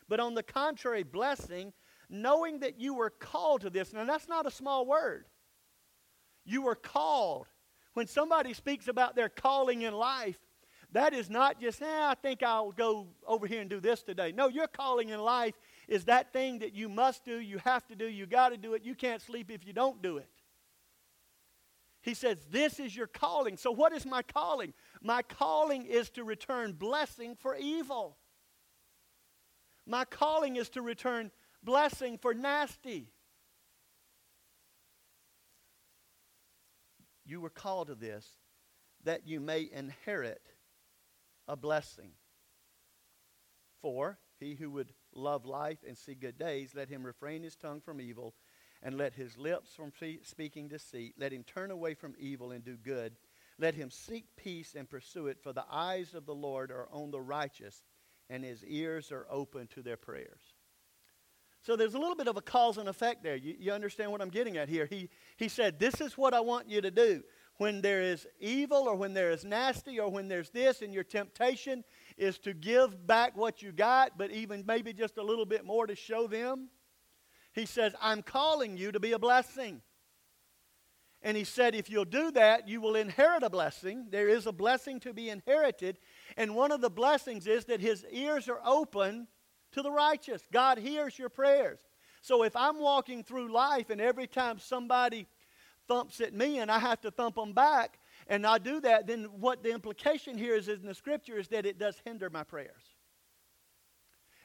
But 0.07 0.19
on 0.19 0.33
the 0.33 0.43
contrary, 0.43 1.03
blessing, 1.03 1.73
knowing 2.09 2.59
that 2.59 2.79
you 2.79 2.93
were 2.93 3.09
called 3.09 3.61
to 3.61 3.69
this. 3.69 3.93
Now 3.93 4.05
that's 4.05 4.27
not 4.27 4.45
a 4.45 4.51
small 4.51 4.85
word. 4.85 5.25
You 6.45 6.63
were 6.63 6.75
called. 6.75 7.47
When 7.93 8.07
somebody 8.07 8.53
speaks 8.53 8.87
about 8.87 9.15
their 9.15 9.29
calling 9.29 9.83
in 9.83 9.93
life, 9.93 10.39
that 10.93 11.15
is 11.15 11.27
not 11.29 11.59
just, 11.59 11.81
eh, 11.81 11.85
I 11.87 12.13
think 12.13 12.43
I'll 12.43 12.71
go 12.71 13.07
over 13.25 13.47
here 13.47 13.61
and 13.61 13.69
do 13.69 13.79
this 13.79 14.03
today. 14.03 14.31
No, 14.31 14.47
your 14.47 14.67
calling 14.67 15.09
in 15.09 15.19
life 15.19 15.55
is 15.87 16.05
that 16.05 16.31
thing 16.31 16.59
that 16.59 16.73
you 16.73 16.87
must 16.87 17.25
do, 17.25 17.39
you 17.39 17.57
have 17.57 17.85
to 17.87 17.95
do, 17.95 18.05
you 18.05 18.27
got 18.27 18.49
to 18.49 18.57
do 18.57 18.75
it. 18.75 18.83
You 18.83 18.93
can't 18.93 19.21
sleep 19.21 19.49
if 19.49 19.65
you 19.65 19.73
don't 19.73 20.01
do 20.03 20.17
it. 20.17 20.29
He 22.03 22.13
says, 22.13 22.45
This 22.51 22.79
is 22.79 22.95
your 22.95 23.07
calling. 23.07 23.57
So, 23.57 23.71
what 23.71 23.91
is 23.91 24.05
my 24.05 24.21
calling? 24.21 24.73
My 25.01 25.23
calling 25.23 25.85
is 25.85 26.11
to 26.11 26.23
return 26.23 26.73
blessing 26.73 27.35
for 27.35 27.55
evil. 27.55 28.17
My 29.87 30.05
calling 30.05 30.57
is 30.57 30.69
to 30.71 30.81
return 30.81 31.31
blessing 31.63 32.19
for 32.19 32.35
nasty. 32.35 33.09
You 37.25 37.41
were 37.41 37.49
called 37.49 37.87
to 37.87 37.95
this 37.95 38.27
that 39.05 39.27
you 39.27 39.39
may 39.39 39.69
inherit 39.71 40.52
a 41.47 41.55
blessing. 41.55 42.11
For 43.81 44.19
he 44.39 44.55
who 44.55 44.71
would 44.71 44.93
love 45.13 45.45
life 45.45 45.79
and 45.87 45.97
see 45.97 46.15
good 46.15 46.37
days, 46.37 46.73
let 46.75 46.89
him 46.89 47.05
refrain 47.05 47.43
his 47.43 47.55
tongue 47.55 47.81
from 47.81 47.99
evil 47.99 48.33
and 48.81 48.97
let 48.97 49.13
his 49.13 49.37
lips 49.37 49.71
from 49.75 49.91
speaking 50.23 50.67
deceit. 50.67 51.15
Let 51.17 51.31
him 51.31 51.43
turn 51.43 51.71
away 51.71 51.93
from 51.93 52.15
evil 52.19 52.51
and 52.51 52.63
do 52.63 52.75
good. 52.75 53.15
Let 53.57 53.75
him 53.75 53.89
seek 53.89 54.25
peace 54.35 54.75
and 54.75 54.89
pursue 54.89 55.27
it, 55.27 55.37
for 55.41 55.53
the 55.53 55.65
eyes 55.71 56.13
of 56.13 56.25
the 56.25 56.35
Lord 56.35 56.71
are 56.71 56.87
on 56.91 57.11
the 57.11 57.21
righteous, 57.21 57.83
and 58.29 58.43
his 58.43 58.63
ears 58.65 59.11
are 59.11 59.27
open 59.29 59.67
to 59.67 59.81
their 59.81 59.95
prayers. 59.95 60.41
So 61.61 61.77
there's 61.77 61.93
a 61.93 61.99
little 61.99 62.15
bit 62.15 62.27
of 62.27 62.35
a 62.35 62.41
cause 62.41 62.77
and 62.77 62.89
effect 62.89 63.23
there. 63.23 63.37
You, 63.37 63.55
you 63.57 63.71
understand 63.71 64.11
what 64.11 64.21
I'm 64.21 64.29
getting 64.29 64.57
at 64.57 64.67
here? 64.67 64.85
He, 64.85 65.09
he 65.37 65.47
said, 65.47 65.79
This 65.79 66.01
is 66.01 66.17
what 66.17 66.33
I 66.33 66.41
want 66.41 66.67
you 66.67 66.81
to 66.81 66.91
do 66.91 67.23
when 67.57 67.81
there 67.81 68.01
is 68.01 68.25
evil 68.39 68.87
or 68.87 68.95
when 68.95 69.13
there 69.13 69.31
is 69.31 69.45
nasty 69.45 69.99
or 69.99 70.09
when 70.09 70.27
there's 70.27 70.49
this, 70.49 70.81
and 70.81 70.93
your 70.93 71.03
temptation 71.03 71.83
is 72.17 72.39
to 72.39 72.53
give 72.53 73.05
back 73.05 73.37
what 73.37 73.61
you 73.61 73.71
got, 73.71 74.17
but 74.17 74.31
even 74.31 74.63
maybe 74.65 74.93
just 74.93 75.17
a 75.17 75.23
little 75.23 75.45
bit 75.45 75.65
more 75.65 75.87
to 75.87 75.95
show 75.95 76.27
them. 76.27 76.69
He 77.53 77.65
says, 77.65 77.93
I'm 78.01 78.23
calling 78.23 78.77
you 78.77 78.91
to 78.91 78.99
be 78.99 79.11
a 79.11 79.19
blessing. 79.19 79.81
And 81.21 81.37
he 81.37 81.45
said, 81.45 81.73
if 81.73 81.89
you'll 81.89 82.03
do 82.03 82.31
that, 82.31 82.67
you 82.67 82.81
will 82.81 82.95
inherit 82.95 83.43
a 83.43 83.49
blessing. 83.49 84.07
There 84.09 84.27
is 84.27 84.45
a 84.45 84.51
blessing 84.51 84.99
to 85.01 85.13
be 85.13 85.29
inherited. 85.29 85.99
And 86.35 86.55
one 86.55 86.71
of 86.71 86.81
the 86.81 86.89
blessings 86.89 87.47
is 87.47 87.65
that 87.65 87.79
his 87.79 88.05
ears 88.11 88.49
are 88.49 88.59
open 88.65 89.27
to 89.71 89.81
the 89.81 89.91
righteous. 89.91 90.41
God 90.51 90.79
hears 90.79 91.17
your 91.17 91.29
prayers. 91.29 91.79
So 92.21 92.43
if 92.43 92.55
I'm 92.55 92.79
walking 92.79 93.23
through 93.23 93.53
life 93.53 93.89
and 93.89 94.01
every 94.01 94.27
time 94.27 94.59
somebody 94.59 95.27
thumps 95.87 96.21
at 96.21 96.33
me 96.33 96.59
and 96.59 96.71
I 96.71 96.79
have 96.79 97.01
to 97.01 97.11
thump 97.11 97.35
them 97.35 97.53
back, 97.53 97.99
and 98.27 98.45
I 98.45 98.57
do 98.57 98.79
that, 98.81 99.07
then 99.07 99.25
what 99.39 99.63
the 99.63 99.71
implication 99.71 100.37
here 100.37 100.55
is 100.55 100.67
in 100.67 100.85
the 100.85 100.95
scripture 100.95 101.37
is 101.37 101.47
that 101.49 101.65
it 101.65 101.77
does 101.77 102.01
hinder 102.05 102.29
my 102.29 102.43
prayers. 102.43 102.83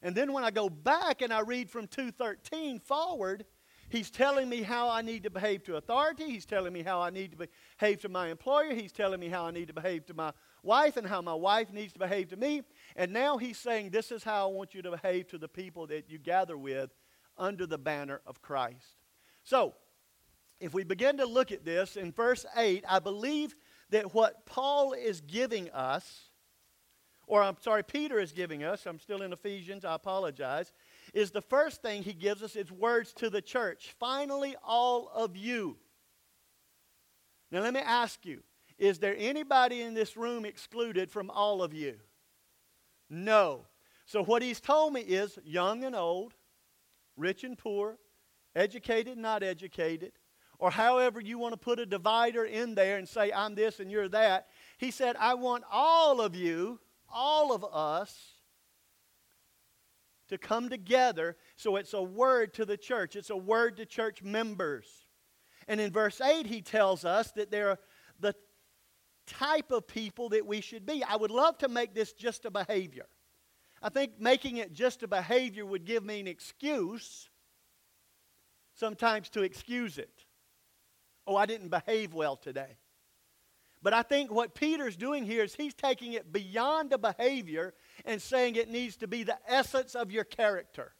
And 0.02 0.14
then 0.14 0.32
when 0.32 0.44
I 0.44 0.50
go 0.50 0.68
back 0.68 1.22
and 1.22 1.32
I 1.32 1.40
read 1.40 1.70
from 1.70 1.86
213 1.86 2.78
forward, 2.78 3.44
he's 3.88 4.10
telling 4.10 4.48
me 4.48 4.62
how 4.62 4.88
I 4.88 5.02
need 5.02 5.24
to 5.24 5.30
behave 5.30 5.64
to 5.64 5.76
authority. 5.76 6.26
He's 6.26 6.46
telling 6.46 6.72
me 6.72 6.82
how 6.82 7.00
I 7.00 7.10
need 7.10 7.32
to 7.32 7.48
behave 7.78 8.00
to 8.00 8.08
my 8.08 8.28
employer. 8.28 8.74
He's 8.74 8.92
telling 8.92 9.18
me 9.18 9.28
how 9.28 9.46
I 9.46 9.50
need 9.50 9.68
to 9.68 9.74
behave 9.74 10.06
to 10.06 10.14
my 10.14 10.32
wife 10.62 10.96
and 10.96 11.06
how 11.06 11.20
my 11.20 11.34
wife 11.34 11.72
needs 11.72 11.92
to 11.94 11.98
behave 11.98 12.28
to 12.28 12.36
me. 12.36 12.62
And 12.94 13.12
now 13.12 13.38
he's 13.38 13.58
saying, 13.58 13.90
This 13.90 14.12
is 14.12 14.22
how 14.22 14.48
I 14.48 14.52
want 14.52 14.74
you 14.74 14.82
to 14.82 14.92
behave 14.92 15.28
to 15.28 15.38
the 15.38 15.48
people 15.48 15.86
that 15.88 16.08
you 16.08 16.18
gather 16.18 16.56
with 16.56 16.90
under 17.36 17.66
the 17.66 17.78
banner 17.78 18.20
of 18.26 18.40
Christ. 18.40 19.02
So, 19.42 19.74
if 20.60 20.74
we 20.74 20.84
begin 20.84 21.18
to 21.18 21.26
look 21.26 21.52
at 21.52 21.64
this 21.64 21.96
in 21.96 22.12
verse 22.12 22.44
8, 22.56 22.84
I 22.88 22.98
believe 22.98 23.54
that 23.90 24.14
what 24.14 24.44
Paul 24.44 24.92
is 24.92 25.20
giving 25.20 25.70
us, 25.70 26.30
or 27.26 27.42
I'm 27.42 27.56
sorry, 27.60 27.84
Peter 27.84 28.18
is 28.18 28.32
giving 28.32 28.64
us, 28.64 28.86
I'm 28.86 28.98
still 28.98 29.22
in 29.22 29.32
Ephesians, 29.32 29.84
I 29.84 29.94
apologize, 29.94 30.72
is 31.14 31.30
the 31.30 31.42
first 31.42 31.80
thing 31.80 32.02
he 32.02 32.12
gives 32.12 32.42
us 32.42 32.56
is 32.56 32.70
words 32.72 33.12
to 33.14 33.30
the 33.30 33.40
church. 33.40 33.94
Finally, 33.98 34.56
all 34.64 35.10
of 35.14 35.36
you. 35.36 35.76
Now, 37.50 37.60
let 37.60 37.72
me 37.72 37.80
ask 37.80 38.26
you 38.26 38.42
is 38.78 38.98
there 38.98 39.16
anybody 39.18 39.80
in 39.80 39.94
this 39.94 40.16
room 40.16 40.44
excluded 40.44 41.10
from 41.10 41.30
all 41.30 41.62
of 41.62 41.74
you? 41.74 41.96
No. 43.10 43.66
So, 44.06 44.22
what 44.22 44.42
he's 44.42 44.60
told 44.60 44.92
me 44.92 45.00
is 45.00 45.38
young 45.44 45.84
and 45.84 45.96
old, 45.96 46.34
rich 47.16 47.42
and 47.42 47.58
poor, 47.58 47.98
educated, 48.54 49.18
not 49.18 49.42
educated, 49.42 50.12
or 50.58 50.70
however 50.70 51.20
you 51.20 51.38
want 51.38 51.52
to 51.52 51.58
put 51.58 51.78
a 51.78 51.86
divider 51.86 52.44
in 52.44 52.74
there 52.74 52.98
and 52.98 53.08
say, 53.08 53.32
I'm 53.32 53.54
this 53.54 53.80
and 53.80 53.90
you're 53.90 54.08
that. 54.08 54.48
He 54.78 54.90
said, 54.90 55.16
I 55.18 55.34
want 55.34 55.64
all 55.70 56.20
of 56.20 56.34
you, 56.34 56.80
all 57.08 57.52
of 57.52 57.64
us, 57.64 58.32
to 60.28 60.38
come 60.38 60.68
together. 60.68 61.36
So 61.56 61.76
it's 61.76 61.94
a 61.94 62.02
word 62.02 62.54
to 62.54 62.64
the 62.64 62.76
church, 62.76 63.16
it's 63.16 63.30
a 63.30 63.36
word 63.36 63.76
to 63.78 63.86
church 63.86 64.22
members. 64.22 64.86
And 65.66 65.80
in 65.80 65.92
verse 65.92 66.20
8, 66.20 66.46
he 66.46 66.62
tells 66.62 67.04
us 67.04 67.30
that 67.32 67.50
they're 67.50 67.78
the 68.20 68.34
type 69.26 69.70
of 69.70 69.86
people 69.86 70.30
that 70.30 70.46
we 70.46 70.60
should 70.62 70.86
be. 70.86 71.04
I 71.04 71.16
would 71.16 71.30
love 71.30 71.58
to 71.58 71.68
make 71.68 71.94
this 71.94 72.14
just 72.14 72.46
a 72.46 72.50
behavior. 72.50 73.06
I 73.82 73.90
think 73.90 74.18
making 74.18 74.56
it 74.56 74.72
just 74.72 75.02
a 75.02 75.08
behavior 75.08 75.64
would 75.64 75.84
give 75.84 76.04
me 76.04 76.20
an 76.20 76.26
excuse 76.26 77.28
sometimes 78.74 79.28
to 79.30 79.42
excuse 79.42 79.98
it. 79.98 80.24
Oh, 81.28 81.36
I 81.36 81.44
didn't 81.44 81.68
behave 81.68 82.14
well 82.14 82.36
today. 82.36 82.78
But 83.82 83.92
I 83.92 84.02
think 84.02 84.32
what 84.32 84.54
Peter's 84.54 84.96
doing 84.96 85.24
here 85.24 85.44
is 85.44 85.54
he's 85.54 85.74
taking 85.74 86.14
it 86.14 86.32
beyond 86.32 86.92
a 86.92 86.98
behavior 86.98 87.74
and 88.06 88.20
saying 88.20 88.56
it 88.56 88.70
needs 88.70 88.96
to 88.96 89.06
be 89.06 89.22
the 89.22 89.38
essence 89.46 89.94
of 89.94 90.10
your 90.10 90.24
character. 90.24 90.94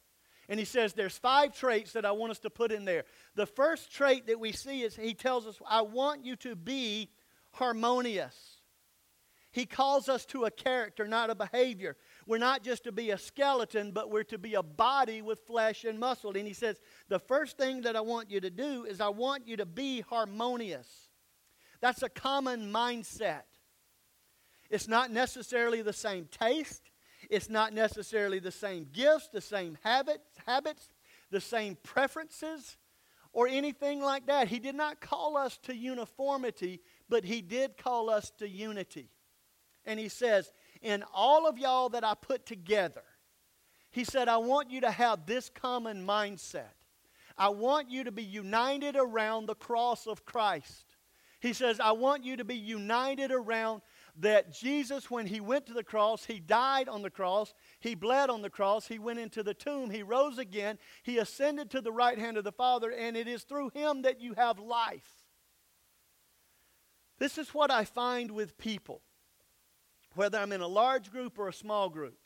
And 0.47 0.59
he 0.59 0.65
says 0.65 0.93
there's 0.93 1.17
five 1.17 1.53
traits 1.53 1.93
that 1.93 2.05
I 2.05 2.11
want 2.11 2.31
us 2.31 2.39
to 2.39 2.49
put 2.49 2.71
in 2.71 2.85
there. 2.85 3.03
The 3.35 3.47
first 3.47 3.91
trait 3.91 4.27
that 4.27 4.39
we 4.39 4.51
see 4.51 4.83
is 4.83 4.95
he 4.95 5.13
tells 5.13 5.45
us, 5.47 5.59
I 5.67 5.81
want 5.81 6.23
you 6.23 6.35
to 6.37 6.55
be 6.55 7.09
harmonious. 7.51 8.61
He 9.51 9.65
calls 9.65 10.07
us 10.07 10.25
to 10.27 10.45
a 10.45 10.51
character, 10.51 11.07
not 11.07 11.31
a 11.31 11.35
behavior. 11.35 11.97
We're 12.29 12.37
not 12.37 12.61
just 12.61 12.83
to 12.83 12.91
be 12.91 13.09
a 13.09 13.17
skeleton, 13.17 13.89
but 13.91 14.11
we're 14.11 14.21
to 14.25 14.37
be 14.37 14.53
a 14.53 14.61
body 14.61 15.23
with 15.23 15.39
flesh 15.47 15.83
and 15.83 15.97
muscle. 15.97 16.37
And 16.37 16.45
he 16.45 16.53
says, 16.53 16.79
The 17.07 17.17
first 17.17 17.57
thing 17.57 17.81
that 17.81 17.95
I 17.95 18.01
want 18.01 18.29
you 18.29 18.39
to 18.39 18.51
do 18.51 18.85
is 18.85 19.01
I 19.01 19.09
want 19.09 19.47
you 19.47 19.57
to 19.57 19.65
be 19.65 20.01
harmonious. 20.01 21.09
That's 21.81 22.03
a 22.03 22.07
common 22.07 22.71
mindset. 22.71 23.45
It's 24.69 24.87
not 24.87 25.09
necessarily 25.09 25.81
the 25.81 25.91
same 25.91 26.27
taste, 26.29 26.91
it's 27.31 27.49
not 27.49 27.73
necessarily 27.73 28.37
the 28.37 28.51
same 28.51 28.85
gifts, 28.93 29.29
the 29.33 29.41
same 29.41 29.79
habits, 29.83 30.29
habits, 30.45 30.87
the 31.31 31.41
same 31.41 31.79
preferences, 31.81 32.77
or 33.33 33.47
anything 33.47 34.01
like 34.01 34.27
that. 34.27 34.49
He 34.49 34.59
did 34.59 34.75
not 34.75 35.01
call 35.01 35.35
us 35.35 35.57
to 35.63 35.75
uniformity, 35.75 36.81
but 37.09 37.23
he 37.23 37.41
did 37.41 37.75
call 37.75 38.07
us 38.07 38.31
to 38.37 38.47
unity. 38.47 39.09
And 39.83 39.99
he 39.99 40.09
says, 40.09 40.51
In 40.81 41.03
all 41.13 41.47
of 41.47 41.57
y'all 41.57 41.89
that 41.89 42.03
I 42.03 42.13
put 42.13 42.45
together, 42.45 43.03
he 43.91 44.03
said, 44.03 44.27
I 44.27 44.37
want 44.37 44.71
you 44.71 44.81
to 44.81 44.91
have 44.91 45.25
this 45.25 45.49
common 45.49 46.05
mindset. 46.05 46.73
I 47.37 47.49
want 47.49 47.89
you 47.89 48.03
to 48.03 48.11
be 48.11 48.23
united 48.23 48.95
around 48.95 49.45
the 49.45 49.55
cross 49.55 50.07
of 50.07 50.25
Christ. 50.25 50.95
He 51.39 51.53
says, 51.53 51.79
I 51.79 51.93
want 51.93 52.25
you 52.25 52.35
to 52.37 52.43
be 52.43 52.55
united 52.55 53.31
around 53.31 53.81
that 54.17 54.51
Jesus, 54.51 55.09
when 55.09 55.25
he 55.25 55.39
went 55.39 55.65
to 55.67 55.73
the 55.73 55.83
cross, 55.83 56.25
he 56.25 56.39
died 56.39 56.89
on 56.89 57.01
the 57.01 57.09
cross, 57.09 57.53
he 57.79 57.95
bled 57.95 58.29
on 58.29 58.41
the 58.41 58.49
cross, 58.49 58.87
he 58.87 58.99
went 58.99 59.19
into 59.19 59.41
the 59.43 59.53
tomb, 59.53 59.89
he 59.89 60.03
rose 60.03 60.37
again, 60.37 60.77
he 61.03 61.17
ascended 61.17 61.71
to 61.71 61.79
the 61.79 61.93
right 61.93 62.19
hand 62.19 62.37
of 62.37 62.43
the 62.43 62.51
Father, 62.51 62.91
and 62.91 63.15
it 63.15 63.27
is 63.27 63.43
through 63.43 63.69
him 63.69 64.01
that 64.01 64.19
you 64.19 64.33
have 64.33 64.59
life. 64.59 65.23
This 67.17 67.37
is 67.37 67.53
what 67.53 67.71
I 67.71 67.85
find 67.85 68.31
with 68.31 68.57
people, 68.57 69.01
whether 70.19 70.37
I'm 70.37 70.51
in 70.51 70.61
a 70.61 70.67
large 70.67 71.11
group 71.11 71.39
or 71.39 71.47
a 71.47 71.53
small 71.53 71.89
group, 71.89 72.19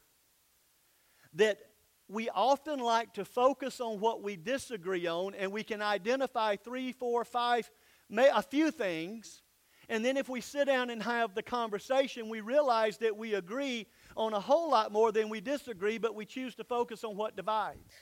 that 1.35 1.59
we 2.07 2.29
often 2.29 2.79
like 2.79 3.13
to 3.13 3.23
focus 3.23 3.79
on 3.79 3.99
what 3.99 4.21
we 4.21 4.35
disagree 4.35 5.07
on, 5.07 5.35
and 5.35 5.51
we 5.51 5.63
can 5.63 5.81
identify 5.81 6.55
three, 6.55 6.91
four, 6.91 7.23
five, 7.23 7.69
a 8.11 8.41
few 8.41 8.71
things 8.71 9.43
and 9.89 10.03
then 10.03 10.17
if 10.17 10.27
we 10.27 10.41
sit 10.41 10.65
down 10.65 10.89
and 10.89 11.03
have 11.03 11.35
the 11.35 11.43
conversation, 11.43 12.27
we 12.27 12.41
realize 12.41 12.97
that 12.97 13.15
we 13.15 13.35
agree 13.35 13.85
on 14.17 14.33
a 14.33 14.39
whole 14.39 14.71
lot 14.71 14.91
more 14.91 15.11
than 15.11 15.29
we 15.29 15.39
disagree, 15.39 15.99
but 15.99 16.15
we 16.15 16.25
choose 16.25 16.55
to 16.55 16.63
focus 16.63 17.03
on 17.03 17.15
what 17.15 17.35
divides. 17.35 17.93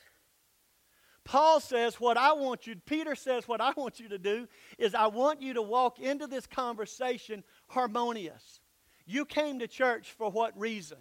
Paul 1.26 1.60
says, 1.60 2.00
What 2.00 2.16
I 2.16 2.32
want 2.32 2.66
you, 2.66 2.78
Peter 2.86 3.14
says, 3.14 3.46
What 3.46 3.60
I 3.60 3.74
want 3.76 4.00
you 4.00 4.08
to 4.08 4.18
do 4.18 4.48
is 4.78 4.96
I 4.96 5.08
want 5.08 5.42
you 5.42 5.56
to 5.56 5.62
walk 5.62 6.00
into 6.00 6.28
this 6.28 6.48
conversation 6.48 7.44
harmonious. 7.68 8.61
You 9.06 9.26
came 9.26 9.60
to 9.60 9.68
church 9.68 10.12
for 10.12 10.30
what 10.30 10.58
reason? 10.60 10.98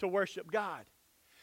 To 0.00 0.08
worship 0.08 0.50
God. 0.50 0.84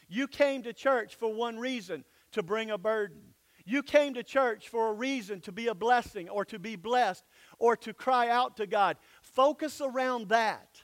You 0.08 0.28
came 0.28 0.62
to 0.62 0.72
church 0.72 1.14
for 1.14 1.32
one 1.32 1.58
reason 1.58 2.04
to 2.32 2.42
bring 2.42 2.70
a 2.70 2.78
burden. 2.78 3.34
You 3.64 3.82
came 3.82 4.14
to 4.14 4.22
church 4.22 4.68
for 4.68 4.88
a 4.88 4.92
reason 4.92 5.40
to 5.42 5.52
be 5.52 5.66
a 5.66 5.74
blessing 5.74 6.28
or 6.28 6.44
to 6.46 6.58
be 6.58 6.76
blessed 6.76 7.24
or 7.58 7.76
to 7.78 7.92
cry 7.92 8.28
out 8.28 8.56
to 8.58 8.66
God. 8.66 8.96
Focus 9.22 9.80
around 9.80 10.28
that. 10.28 10.82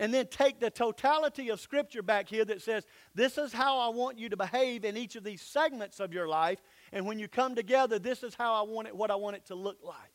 And 0.00 0.12
then 0.12 0.26
take 0.26 0.58
the 0.58 0.70
totality 0.70 1.50
of 1.50 1.60
Scripture 1.60 2.02
back 2.02 2.28
here 2.28 2.44
that 2.46 2.62
says, 2.62 2.86
This 3.14 3.36
is 3.36 3.52
how 3.52 3.78
I 3.78 3.94
want 3.94 4.18
you 4.18 4.30
to 4.30 4.36
behave 4.36 4.84
in 4.84 4.96
each 4.96 5.14
of 5.14 5.22
these 5.22 5.42
segments 5.42 6.00
of 6.00 6.12
your 6.12 6.26
life. 6.26 6.58
And 6.90 7.06
when 7.06 7.18
you 7.18 7.28
come 7.28 7.54
together, 7.54 7.98
this 7.98 8.22
is 8.22 8.34
how 8.34 8.54
I 8.54 8.62
want 8.62 8.88
it, 8.88 8.96
what 8.96 9.10
I 9.10 9.16
want 9.16 9.36
it 9.36 9.44
to 9.46 9.54
look 9.54 9.78
like. 9.84 10.14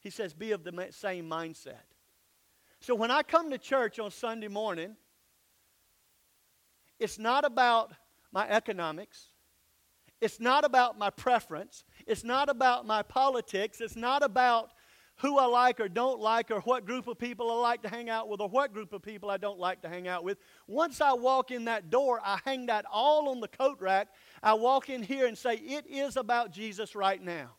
He 0.00 0.08
says, 0.08 0.32
Be 0.32 0.52
of 0.52 0.64
the 0.64 0.88
same 0.90 1.28
mindset. 1.28 1.84
So 2.80 2.94
when 2.94 3.10
I 3.10 3.22
come 3.22 3.50
to 3.50 3.58
church 3.58 3.98
on 3.98 4.10
Sunday 4.10 4.48
morning, 4.48 4.96
it's 6.98 7.18
not 7.18 7.44
about 7.44 7.92
my 8.32 8.48
economics. 8.48 9.26
It's 10.20 10.40
not 10.40 10.64
about 10.64 10.98
my 10.98 11.10
preference. 11.10 11.84
It's 12.06 12.24
not 12.24 12.48
about 12.48 12.86
my 12.86 13.02
politics. 13.02 13.80
It's 13.80 13.96
not 13.96 14.22
about 14.22 14.70
who 15.16 15.38
I 15.38 15.44
like 15.44 15.80
or 15.80 15.88
don't 15.88 16.18
like, 16.18 16.50
or 16.50 16.60
what 16.60 16.86
group 16.86 17.06
of 17.06 17.18
people 17.18 17.50
I 17.50 17.54
like 17.56 17.82
to 17.82 17.90
hang 17.90 18.08
out 18.08 18.28
with, 18.28 18.40
or 18.40 18.48
what 18.48 18.72
group 18.72 18.94
of 18.94 19.02
people 19.02 19.30
I 19.30 19.36
don't 19.36 19.58
like 19.58 19.82
to 19.82 19.88
hang 19.88 20.08
out 20.08 20.24
with. 20.24 20.38
Once 20.66 21.02
I 21.02 21.12
walk 21.12 21.50
in 21.50 21.66
that 21.66 21.90
door, 21.90 22.20
I 22.24 22.38
hang 22.46 22.66
that 22.66 22.86
all 22.90 23.28
on 23.28 23.40
the 23.40 23.48
coat 23.48 23.76
rack. 23.80 24.08
I 24.42 24.54
walk 24.54 24.88
in 24.88 25.02
here 25.02 25.26
and 25.26 25.36
say, 25.36 25.56
It 25.56 25.86
is 25.86 26.16
about 26.16 26.52
Jesus 26.52 26.94
right 26.94 27.22
now. 27.22 27.50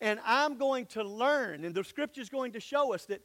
And 0.00 0.20
I'm 0.24 0.56
going 0.56 0.86
to 0.86 1.02
learn, 1.02 1.64
and 1.64 1.74
the 1.74 1.84
scripture 1.84 2.20
is 2.20 2.28
going 2.28 2.52
to 2.52 2.60
show 2.60 2.94
us 2.94 3.04
that 3.06 3.20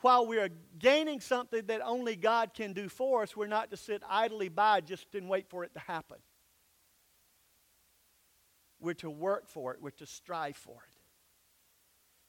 while 0.00 0.26
we 0.26 0.38
are 0.38 0.48
gaining 0.78 1.20
something 1.20 1.66
that 1.66 1.80
only 1.84 2.14
God 2.14 2.54
can 2.54 2.72
do 2.72 2.88
for 2.88 3.22
us, 3.22 3.36
we're 3.36 3.46
not 3.46 3.70
to 3.70 3.76
sit 3.76 4.02
idly 4.08 4.48
by 4.48 4.80
just 4.80 5.14
and 5.14 5.28
wait 5.28 5.48
for 5.48 5.64
it 5.64 5.74
to 5.74 5.80
happen. 5.80 6.18
We're 8.80 8.94
to 8.94 9.10
work 9.10 9.48
for 9.48 9.74
it, 9.74 9.82
we're 9.82 9.90
to 9.90 10.06
strive 10.06 10.56
for 10.56 10.76
it. 10.88 10.98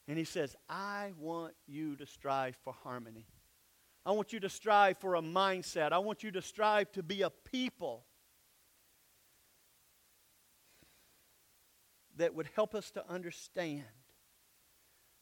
And 0.10 0.18
he 0.18 0.24
says, 0.24 0.56
I 0.68 1.12
want 1.20 1.54
you 1.68 1.96
to 1.98 2.08
strive 2.08 2.56
for 2.64 2.74
harmony. 2.74 3.28
I 4.04 4.12
want 4.14 4.34
you 4.34 4.40
to 4.40 4.50
strive 4.50 4.98
for 4.98 5.14
a 5.14 5.22
mindset. 5.22 5.92
I 5.92 6.00
want 6.00 6.24
you 6.24 6.32
to 6.32 6.42
strive 6.42 6.92
to 6.94 7.04
be 7.04 7.22
a 7.22 7.30
people 7.30 8.06
that 12.18 12.34
would 12.34 12.48
help 12.56 12.74
us 12.74 12.90
to 12.92 13.08
understand 13.08 13.84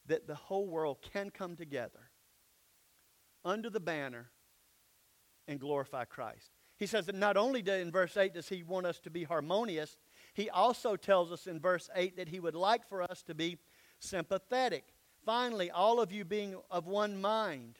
that 0.06 0.26
the 0.26 0.36
whole 0.36 0.68
world 0.68 1.00
can 1.14 1.30
come 1.30 1.58
together 1.58 2.07
under 3.46 3.70
the 3.70 3.80
banner 3.80 4.30
and 5.48 5.60
glorify 5.60 6.06
Christ. 6.06 6.52
He 6.78 6.86
says 6.86 7.08
that 7.08 7.16
not 7.16 7.38
only 7.38 7.64
in 7.68 7.92
verse 7.92 8.16
8 8.16 8.34
does 8.34 8.50
he 8.50 8.64
want 8.64 8.86
us 8.86 9.00
to 9.00 9.10
be 9.10 9.24
harmonious, 9.24 9.98
he 10.34 10.50
also 10.50 10.96
tells 10.96 11.32
us 11.32 11.48
in 11.48 11.60
verse 11.60 11.90
8 11.96 12.18
that 12.18 12.30
he 12.30 12.40
would 12.40 12.56
like 12.56 12.88
for 12.88 13.02
us 13.02 13.24
to 13.24 13.34
be 13.34 13.58
sympathetic. 14.00 14.94
Finally, 15.26 15.72
all 15.72 16.00
of 16.00 16.12
you 16.12 16.24
being 16.24 16.56
of 16.70 16.86
one 16.86 17.20
mind, 17.20 17.80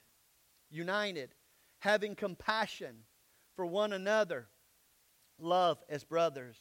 united, 0.70 1.36
having 1.80 2.16
compassion 2.16 3.04
for 3.56 3.66
one 3.66 3.94
another, 3.94 4.48
love 5.40 5.78
as 5.90 6.04
brothers. 6.04 6.58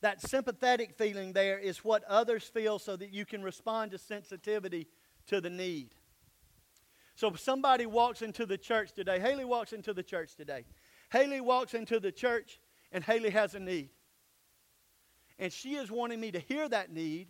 That 0.00 0.20
sympathetic 0.20 0.94
feeling 0.94 1.32
there 1.32 1.58
is 1.58 1.84
what 1.84 2.04
others 2.04 2.44
feel 2.44 2.78
so 2.78 2.96
that 2.96 3.12
you 3.12 3.26
can 3.26 3.42
respond 3.42 3.90
to 3.90 3.98
sensitivity 3.98 4.86
to 5.26 5.40
the 5.40 5.50
need. 5.50 5.94
So 7.20 7.28
if 7.28 7.38
somebody 7.38 7.84
walks 7.84 8.22
into 8.22 8.46
the 8.46 8.56
church 8.56 8.92
today, 8.92 9.20
Haley 9.20 9.44
walks 9.44 9.74
into 9.74 9.92
the 9.92 10.02
church 10.02 10.36
today. 10.36 10.64
Haley 11.12 11.42
walks 11.42 11.74
into 11.74 12.00
the 12.00 12.10
church 12.10 12.58
and 12.92 13.04
Haley 13.04 13.28
has 13.28 13.54
a 13.54 13.60
need. 13.60 13.90
And 15.38 15.52
she 15.52 15.74
is 15.74 15.90
wanting 15.90 16.18
me 16.18 16.30
to 16.32 16.38
hear 16.38 16.66
that 16.66 16.90
need 16.90 17.28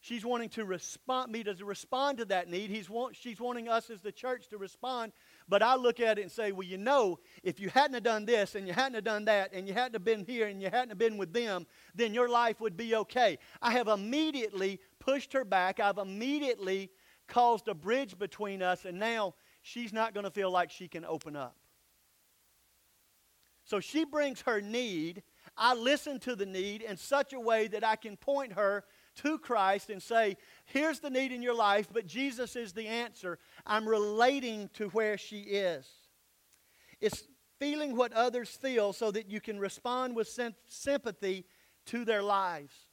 She's 0.00 0.24
wanting 0.24 0.48
to 0.50 0.64
respond, 0.64 1.32
me 1.32 1.42
to 1.42 1.54
respond 1.64 2.18
to 2.18 2.24
that 2.26 2.48
need. 2.48 2.70
He's 2.70 2.88
want, 2.88 3.16
she's 3.16 3.40
wanting 3.40 3.68
us 3.68 3.90
as 3.90 4.00
the 4.00 4.12
church 4.12 4.48
to 4.48 4.58
respond. 4.58 5.12
But 5.48 5.60
I 5.60 5.74
look 5.74 5.98
at 5.98 6.18
it 6.18 6.22
and 6.22 6.30
say, 6.30 6.52
well, 6.52 6.66
you 6.66 6.78
know, 6.78 7.18
if 7.42 7.58
you 7.58 7.68
hadn't 7.68 7.94
have 7.94 8.04
done 8.04 8.24
this 8.24 8.54
and 8.54 8.66
you 8.66 8.72
hadn't 8.72 8.94
have 8.94 9.04
done 9.04 9.24
that 9.24 9.52
and 9.52 9.66
you 9.66 9.74
hadn't 9.74 9.94
have 9.94 10.04
been 10.04 10.24
here 10.24 10.46
and 10.46 10.62
you 10.62 10.70
hadn't 10.70 10.90
have 10.90 10.98
been 10.98 11.16
with 11.16 11.32
them, 11.32 11.66
then 11.96 12.14
your 12.14 12.28
life 12.28 12.60
would 12.60 12.76
be 12.76 12.94
okay. 12.94 13.38
I 13.60 13.72
have 13.72 13.88
immediately 13.88 14.78
pushed 15.00 15.32
her 15.32 15.44
back. 15.44 15.80
I've 15.80 15.98
immediately 15.98 16.90
caused 17.28 17.68
a 17.68 17.74
bridge 17.74 18.18
between 18.18 18.62
us, 18.62 18.84
and 18.84 18.98
now 18.98 19.34
she's 19.62 19.92
not 19.92 20.14
going 20.14 20.24
to 20.24 20.30
feel 20.30 20.50
like 20.50 20.70
she 20.70 20.88
can 20.88 21.04
open 21.04 21.36
up. 21.36 21.56
So 23.64 23.80
she 23.80 24.04
brings 24.04 24.40
her 24.42 24.62
need. 24.62 25.22
I 25.56 25.74
listen 25.74 26.18
to 26.20 26.34
the 26.34 26.46
need 26.46 26.80
in 26.80 26.96
such 26.96 27.34
a 27.34 27.40
way 27.40 27.68
that 27.68 27.84
I 27.84 27.96
can 27.96 28.16
point 28.16 28.54
her 28.54 28.84
to 29.16 29.38
Christ 29.38 29.90
and 29.90 30.02
say, 30.02 30.38
Here's 30.64 31.00
the 31.00 31.10
need 31.10 31.32
in 31.32 31.42
your 31.42 31.54
life, 31.54 31.88
but 31.92 32.06
Jesus 32.06 32.56
is 32.56 32.72
the 32.72 32.86
answer. 32.86 33.38
I'm 33.66 33.86
relating 33.86 34.70
to 34.74 34.88
where 34.88 35.18
she 35.18 35.40
is. 35.40 35.86
It's 37.00 37.24
feeling 37.58 37.96
what 37.96 38.12
others 38.12 38.48
feel 38.48 38.92
so 38.92 39.10
that 39.10 39.28
you 39.28 39.40
can 39.40 39.58
respond 39.58 40.16
with 40.16 40.34
sympathy 40.66 41.44
to 41.86 42.04
their 42.04 42.22
lives. 42.22 42.87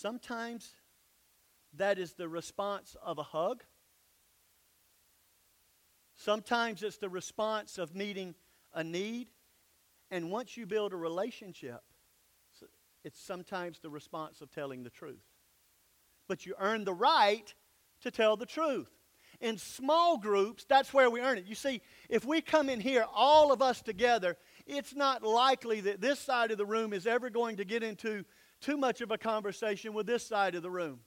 Sometimes 0.00 0.76
that 1.74 1.98
is 1.98 2.12
the 2.12 2.28
response 2.28 2.94
of 3.02 3.18
a 3.18 3.24
hug. 3.24 3.64
Sometimes 6.14 6.84
it's 6.84 6.98
the 6.98 7.08
response 7.08 7.78
of 7.78 7.96
meeting 7.96 8.36
a 8.72 8.84
need. 8.84 9.28
And 10.12 10.30
once 10.30 10.56
you 10.56 10.66
build 10.66 10.92
a 10.92 10.96
relationship, 10.96 11.80
it's 13.04 13.20
sometimes 13.20 13.80
the 13.80 13.90
response 13.90 14.40
of 14.40 14.52
telling 14.52 14.84
the 14.84 14.90
truth. 14.90 15.24
But 16.28 16.46
you 16.46 16.54
earn 16.60 16.84
the 16.84 16.94
right 16.94 17.52
to 18.02 18.12
tell 18.12 18.36
the 18.36 18.46
truth. 18.46 18.90
In 19.40 19.58
small 19.58 20.16
groups, 20.16 20.64
that's 20.64 20.94
where 20.94 21.10
we 21.10 21.20
earn 21.20 21.38
it. 21.38 21.46
You 21.46 21.56
see, 21.56 21.80
if 22.08 22.24
we 22.24 22.40
come 22.40 22.68
in 22.68 22.80
here, 22.80 23.04
all 23.12 23.50
of 23.52 23.62
us 23.62 23.82
together, 23.82 24.36
it's 24.64 24.94
not 24.94 25.24
likely 25.24 25.80
that 25.82 26.00
this 26.00 26.20
side 26.20 26.52
of 26.52 26.58
the 26.58 26.66
room 26.66 26.92
is 26.92 27.06
ever 27.06 27.30
going 27.30 27.56
to 27.56 27.64
get 27.64 27.82
into 27.82 28.24
too 28.60 28.76
much 28.76 29.00
of 29.00 29.10
a 29.10 29.18
conversation 29.18 29.92
with 29.92 30.06
this 30.06 30.26
side 30.26 30.54
of 30.54 30.62
the 30.62 30.70
room. 30.70 31.00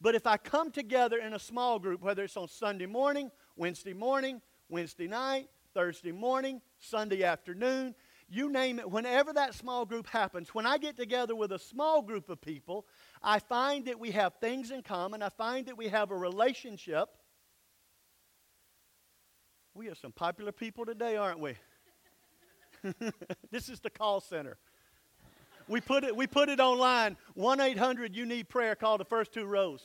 But 0.00 0.14
if 0.14 0.26
I 0.26 0.36
come 0.36 0.70
together 0.70 1.18
in 1.18 1.34
a 1.34 1.38
small 1.38 1.78
group, 1.78 2.00
whether 2.00 2.24
it's 2.24 2.36
on 2.36 2.48
Sunday 2.48 2.86
morning, 2.86 3.30
Wednesday 3.56 3.92
morning, 3.92 4.40
Wednesday 4.68 5.06
night, 5.06 5.48
Thursday 5.74 6.12
morning, 6.12 6.62
Sunday 6.78 7.22
afternoon, 7.22 7.94
you 8.28 8.50
name 8.50 8.78
it, 8.78 8.88
whenever 8.88 9.32
that 9.32 9.54
small 9.54 9.84
group 9.84 10.06
happens, 10.06 10.54
when 10.54 10.64
I 10.64 10.78
get 10.78 10.96
together 10.96 11.34
with 11.34 11.52
a 11.52 11.58
small 11.58 12.00
group 12.00 12.28
of 12.28 12.40
people, 12.40 12.86
I 13.22 13.40
find 13.40 13.84
that 13.86 13.98
we 13.98 14.12
have 14.12 14.34
things 14.40 14.70
in 14.70 14.82
common. 14.82 15.22
I 15.22 15.28
find 15.28 15.66
that 15.66 15.76
we 15.76 15.88
have 15.88 16.10
a 16.10 16.16
relationship. 16.16 17.08
We 19.74 19.88
are 19.88 19.94
some 19.94 20.12
popular 20.12 20.52
people 20.52 20.86
today, 20.86 21.16
aren't 21.16 21.40
we? 21.40 21.54
this 23.50 23.68
is 23.68 23.80
the 23.80 23.90
call 23.90 24.20
center. 24.20 24.58
We 25.70 25.80
put 25.80 26.02
it, 26.02 26.16
we 26.16 26.26
put 26.26 26.48
it 26.48 26.58
online 26.58 27.16
1 27.34 27.60
800 27.60 28.16
You 28.16 28.26
Need 28.26 28.48
Prayer. 28.48 28.74
Call 28.74 28.98
the 28.98 29.04
first 29.04 29.30
two 29.30 29.44
rows. 29.44 29.84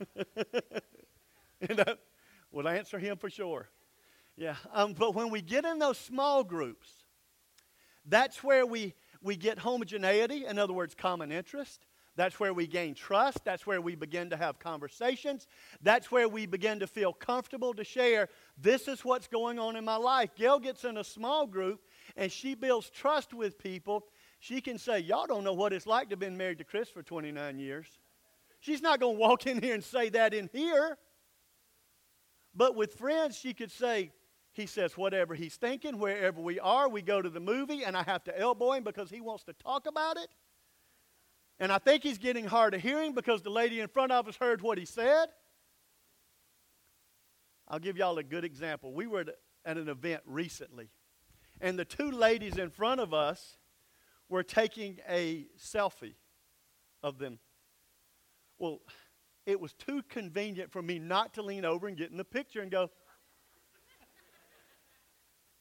and 0.16 1.76
that 1.76 1.98
will 2.50 2.66
answer 2.66 2.98
him 2.98 3.18
for 3.18 3.28
sure. 3.28 3.68
Yeah, 4.38 4.56
um, 4.72 4.94
but 4.94 5.14
when 5.14 5.28
we 5.28 5.42
get 5.42 5.66
in 5.66 5.78
those 5.78 5.98
small 5.98 6.44
groups, 6.44 6.90
that's 8.06 8.42
where 8.42 8.64
we, 8.64 8.94
we 9.20 9.36
get 9.36 9.58
homogeneity, 9.58 10.46
in 10.46 10.58
other 10.58 10.72
words, 10.72 10.94
common 10.94 11.30
interest. 11.30 11.84
That's 12.16 12.40
where 12.40 12.54
we 12.54 12.66
gain 12.66 12.94
trust. 12.94 13.44
That's 13.44 13.66
where 13.66 13.80
we 13.80 13.96
begin 13.96 14.30
to 14.30 14.36
have 14.36 14.58
conversations. 14.58 15.46
That's 15.82 16.10
where 16.10 16.28
we 16.28 16.46
begin 16.46 16.80
to 16.80 16.86
feel 16.86 17.12
comfortable 17.12 17.74
to 17.74 17.84
share 17.84 18.28
this 18.56 18.88
is 18.88 19.04
what's 19.04 19.26
going 19.26 19.58
on 19.58 19.76
in 19.76 19.84
my 19.84 19.96
life. 19.96 20.34
Gail 20.36 20.60
gets 20.60 20.84
in 20.84 20.96
a 20.96 21.04
small 21.04 21.46
group 21.46 21.80
and 22.16 22.30
she 22.30 22.54
builds 22.54 22.88
trust 22.88 23.34
with 23.34 23.58
people. 23.58 24.06
She 24.44 24.60
can 24.60 24.76
say, 24.76 24.98
Y'all 24.98 25.26
don't 25.26 25.42
know 25.42 25.54
what 25.54 25.72
it's 25.72 25.86
like 25.86 26.08
to 26.08 26.12
have 26.12 26.18
been 26.18 26.36
married 26.36 26.58
to 26.58 26.64
Chris 26.64 26.90
for 26.90 27.02
29 27.02 27.58
years. 27.58 27.86
She's 28.60 28.82
not 28.82 29.00
going 29.00 29.16
to 29.16 29.18
walk 29.18 29.46
in 29.46 29.62
here 29.62 29.72
and 29.72 29.82
say 29.82 30.10
that 30.10 30.34
in 30.34 30.50
here. 30.52 30.98
But 32.54 32.76
with 32.76 32.92
friends, 32.92 33.38
she 33.38 33.54
could 33.54 33.70
say, 33.70 34.12
he 34.52 34.66
says 34.66 34.98
whatever 34.98 35.34
he's 35.34 35.56
thinking, 35.56 35.98
wherever 35.98 36.42
we 36.42 36.60
are, 36.60 36.90
we 36.90 37.00
go 37.00 37.22
to 37.22 37.30
the 37.30 37.40
movie, 37.40 37.84
and 37.84 37.96
I 37.96 38.02
have 38.02 38.22
to 38.24 38.38
elbow 38.38 38.72
him 38.72 38.84
because 38.84 39.08
he 39.08 39.22
wants 39.22 39.44
to 39.44 39.54
talk 39.54 39.86
about 39.86 40.18
it. 40.18 40.28
And 41.58 41.72
I 41.72 41.78
think 41.78 42.02
he's 42.02 42.18
getting 42.18 42.44
hard 42.44 42.74
of 42.74 42.82
hearing 42.82 43.14
because 43.14 43.40
the 43.40 43.50
lady 43.50 43.80
in 43.80 43.88
front 43.88 44.12
of 44.12 44.28
us 44.28 44.36
heard 44.36 44.60
what 44.60 44.76
he 44.76 44.84
said. 44.84 45.28
I'll 47.66 47.78
give 47.78 47.96
y'all 47.96 48.18
a 48.18 48.22
good 48.22 48.44
example. 48.44 48.92
We 48.92 49.06
were 49.06 49.24
at 49.64 49.78
an 49.78 49.88
event 49.88 50.20
recently, 50.26 50.90
and 51.62 51.78
the 51.78 51.86
two 51.86 52.10
ladies 52.10 52.58
in 52.58 52.68
front 52.68 53.00
of 53.00 53.14
us 53.14 53.56
were 54.28 54.42
taking 54.42 54.98
a 55.08 55.46
selfie 55.58 56.14
of 57.02 57.18
them. 57.18 57.38
Well, 58.58 58.80
it 59.46 59.60
was 59.60 59.74
too 59.74 60.02
convenient 60.08 60.72
for 60.72 60.82
me 60.82 60.98
not 60.98 61.34
to 61.34 61.42
lean 61.42 61.64
over 61.64 61.86
and 61.86 61.96
get 61.96 62.10
in 62.10 62.16
the 62.16 62.24
picture 62.24 62.60
and 62.60 62.70
go, 62.70 62.90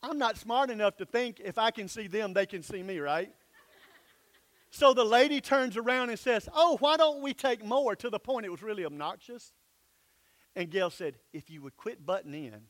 I'm 0.02 0.18
not 0.18 0.38
smart 0.38 0.70
enough 0.70 0.98
to 0.98 1.06
think 1.06 1.40
if 1.40 1.58
I 1.58 1.72
can 1.72 1.88
see 1.88 2.08
them, 2.08 2.34
they 2.34 2.46
can 2.46 2.62
see 2.62 2.84
me, 2.84 3.00
right? 3.00 3.32
So 4.70 4.94
the 4.94 5.06
lady 5.06 5.40
turns 5.40 5.78
around 5.78 6.10
and 6.10 6.20
says, 6.20 6.50
Oh, 6.54 6.78
why 6.80 6.98
don't 6.98 7.22
we 7.22 7.34
take 7.34 7.64
more? 7.64 7.96
To 7.96 8.10
the 8.10 8.20
point 8.20 8.46
it 8.46 8.50
was 8.50 8.64
really 8.64 8.86
obnoxious. 8.86 9.54
And 10.56 10.70
Gail 10.70 10.90
said, 10.90 11.16
If 11.32 11.50
you 11.50 11.62
would 11.62 11.78
quit 11.78 12.06
butting 12.06 12.34
in, 12.34 12.62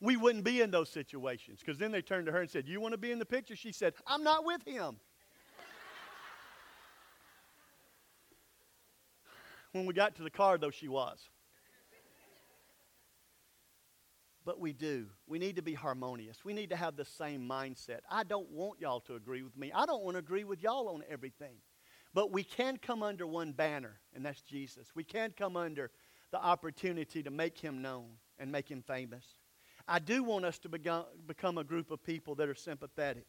we 0.00 0.16
wouldn't 0.16 0.44
be 0.44 0.60
in 0.60 0.70
those 0.70 0.90
situations. 0.90 1.60
Because 1.60 1.78
then 1.78 1.90
they 1.90 2.02
turned 2.02 2.26
to 2.26 2.32
her 2.32 2.40
and 2.40 2.50
said, 2.50 2.66
You 2.66 2.80
want 2.80 2.92
to 2.92 2.98
be 2.98 3.12
in 3.12 3.18
the 3.18 3.26
picture? 3.26 3.56
She 3.56 3.72
said, 3.72 3.94
I'm 4.06 4.22
not 4.22 4.44
with 4.44 4.62
him. 4.66 4.98
when 9.72 9.86
we 9.86 9.94
got 9.94 10.14
to 10.16 10.22
the 10.22 10.30
car, 10.30 10.58
though, 10.58 10.70
she 10.70 10.88
was. 10.88 11.28
but 14.46 14.60
we 14.60 14.72
do. 14.72 15.06
We 15.26 15.40
need 15.40 15.56
to 15.56 15.62
be 15.62 15.74
harmonious. 15.74 16.44
We 16.44 16.54
need 16.54 16.70
to 16.70 16.76
have 16.76 16.96
the 16.96 17.04
same 17.04 17.46
mindset. 17.46 17.98
I 18.08 18.22
don't 18.22 18.48
want 18.50 18.80
y'all 18.80 19.00
to 19.00 19.16
agree 19.16 19.42
with 19.42 19.56
me. 19.58 19.72
I 19.74 19.84
don't 19.84 20.04
want 20.04 20.14
to 20.14 20.20
agree 20.20 20.44
with 20.44 20.62
y'all 20.62 20.88
on 20.88 21.02
everything. 21.10 21.56
But 22.14 22.32
we 22.32 22.44
can 22.44 22.78
come 22.78 23.02
under 23.02 23.26
one 23.26 23.52
banner, 23.52 24.00
and 24.14 24.24
that's 24.24 24.40
Jesus. 24.40 24.92
We 24.94 25.02
can 25.02 25.34
come 25.36 25.56
under 25.56 25.90
the 26.30 26.42
opportunity 26.42 27.24
to 27.24 27.30
make 27.30 27.58
him 27.58 27.82
known 27.82 28.06
and 28.38 28.50
make 28.50 28.70
him 28.70 28.82
famous. 28.86 29.24
I 29.88 29.98
do 29.98 30.22
want 30.22 30.44
us 30.44 30.58
to 30.60 30.68
become 30.68 31.58
a 31.58 31.64
group 31.64 31.90
of 31.90 32.02
people 32.02 32.34
that 32.36 32.48
are 32.48 32.54
sympathetic. 32.54 33.26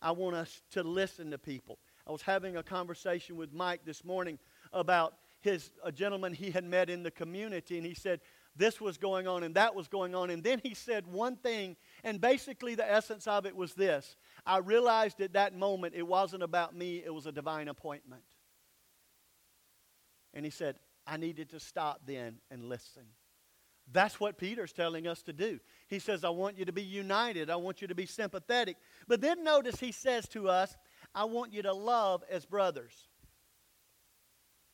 I 0.00 0.12
want 0.12 0.36
us 0.36 0.62
to 0.72 0.82
listen 0.82 1.30
to 1.30 1.38
people. 1.38 1.78
I 2.06 2.12
was 2.12 2.22
having 2.22 2.56
a 2.56 2.62
conversation 2.62 3.36
with 3.36 3.52
Mike 3.52 3.80
this 3.84 4.04
morning 4.04 4.38
about 4.72 5.14
his 5.40 5.70
a 5.84 5.90
gentleman 5.90 6.32
he 6.32 6.50
had 6.50 6.64
met 6.64 6.90
in 6.90 7.02
the 7.02 7.10
community, 7.10 7.76
and 7.76 7.86
he 7.86 7.94
said, 7.94 8.20
this 8.56 8.80
was 8.80 8.96
going 8.96 9.28
on 9.28 9.42
and 9.42 9.54
that 9.54 9.74
was 9.74 9.86
going 9.86 10.14
on. 10.14 10.30
And 10.30 10.42
then 10.42 10.60
he 10.62 10.74
said 10.74 11.06
one 11.06 11.36
thing, 11.36 11.76
and 12.04 12.20
basically 12.20 12.74
the 12.74 12.90
essence 12.90 13.26
of 13.26 13.46
it 13.46 13.54
was 13.54 13.74
this 13.74 14.16
I 14.46 14.58
realized 14.58 15.20
at 15.20 15.34
that 15.34 15.54
moment 15.54 15.94
it 15.94 16.06
wasn't 16.06 16.42
about 16.42 16.74
me, 16.74 17.02
it 17.04 17.12
was 17.12 17.26
a 17.26 17.32
divine 17.32 17.68
appointment. 17.68 18.22
And 20.32 20.44
he 20.44 20.50
said, 20.50 20.78
I 21.06 21.16
needed 21.16 21.50
to 21.50 21.60
stop 21.60 22.02
then 22.06 22.36
and 22.50 22.64
listen. 22.64 23.04
That's 23.92 24.18
what 24.18 24.38
Peter's 24.38 24.72
telling 24.72 25.06
us 25.06 25.22
to 25.22 25.32
do. 25.32 25.60
He 25.88 25.98
says, 25.98 26.24
I 26.24 26.30
want 26.30 26.58
you 26.58 26.64
to 26.64 26.72
be 26.72 26.82
united. 26.82 27.50
I 27.50 27.56
want 27.56 27.80
you 27.80 27.88
to 27.88 27.94
be 27.94 28.06
sympathetic. 28.06 28.76
But 29.06 29.20
then 29.20 29.44
notice 29.44 29.78
he 29.78 29.92
says 29.92 30.26
to 30.28 30.48
us, 30.48 30.76
I 31.14 31.24
want 31.24 31.52
you 31.52 31.62
to 31.62 31.72
love 31.72 32.24
as 32.28 32.44
brothers. 32.44 33.08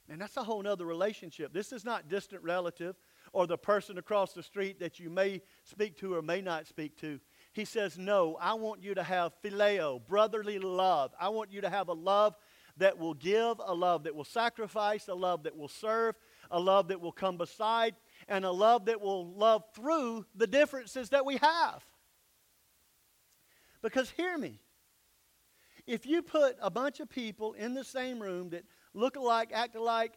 And 0.09 0.21
that's 0.21 0.37
a 0.37 0.43
whole 0.43 0.67
other 0.67 0.87
relationship. 0.87 1.53
This 1.53 1.73
is 1.73 1.85
not 1.85 2.09
distant 2.09 2.43
relative 2.43 2.97
or 3.33 3.47
the 3.47 3.57
person 3.57 3.99
across 3.99 4.33
the 4.33 4.43
street 4.43 4.81
that 4.81 4.99
you 4.99 5.09
may 5.09 5.43
speak 5.65 5.97
to 5.99 6.15
or 6.15 6.23
may 6.23 6.41
not 6.41 6.67
speak 6.67 6.99
to. 7.01 7.21
He 7.53 7.65
says, 7.65 7.97
No, 7.97 8.37
I 8.41 8.55
want 8.55 8.83
you 8.83 8.95
to 8.95 9.03
have 9.03 9.33
phileo, 9.43 10.01
brotherly 10.07 10.59
love. 10.59 11.13
I 11.21 11.29
want 11.29 11.53
you 11.53 11.61
to 11.61 11.71
have 11.71 11.89
a 11.89 11.95
love 11.95 12.35
that 12.79 12.99
will 12.99 13.15
give, 13.15 13.61
a 13.65 13.75
love 13.75 14.05
that 14.05 14.15
will 14.15 14.25
sacrifice, 14.25 15.09
a 15.09 15.15
love 15.15 15.45
that 15.45 15.57
will 15.57 15.69
serve, 15.69 16.17
a 16.51 16.59
love 16.59 16.89
that 16.89 17.01
will 17.01 17.13
come 17.13 17.37
beside, 17.37 17.95
and 18.33 18.47
a 18.47 18.51
love 18.51 18.87
that 18.87 19.03
will 19.03 19.31
love 19.35 19.63
through 19.75 20.25
the 20.35 20.47
differences 20.47 21.11
that 21.11 21.27
we 21.27 21.37
have. 21.37 21.85
Because 23.83 24.09
hear 24.09 24.39
me, 24.39 24.59
if 25.87 26.07
you 26.07 26.23
put 26.23 26.57
a 26.63 26.71
bunch 26.71 26.99
of 27.01 27.11
people 27.11 27.53
in 27.53 27.75
the 27.75 27.85
same 27.85 28.23
room 28.23 28.49
that 28.51 28.65
look 28.95 29.17
alike, 29.17 29.51
act 29.53 29.77
alike, 29.77 30.15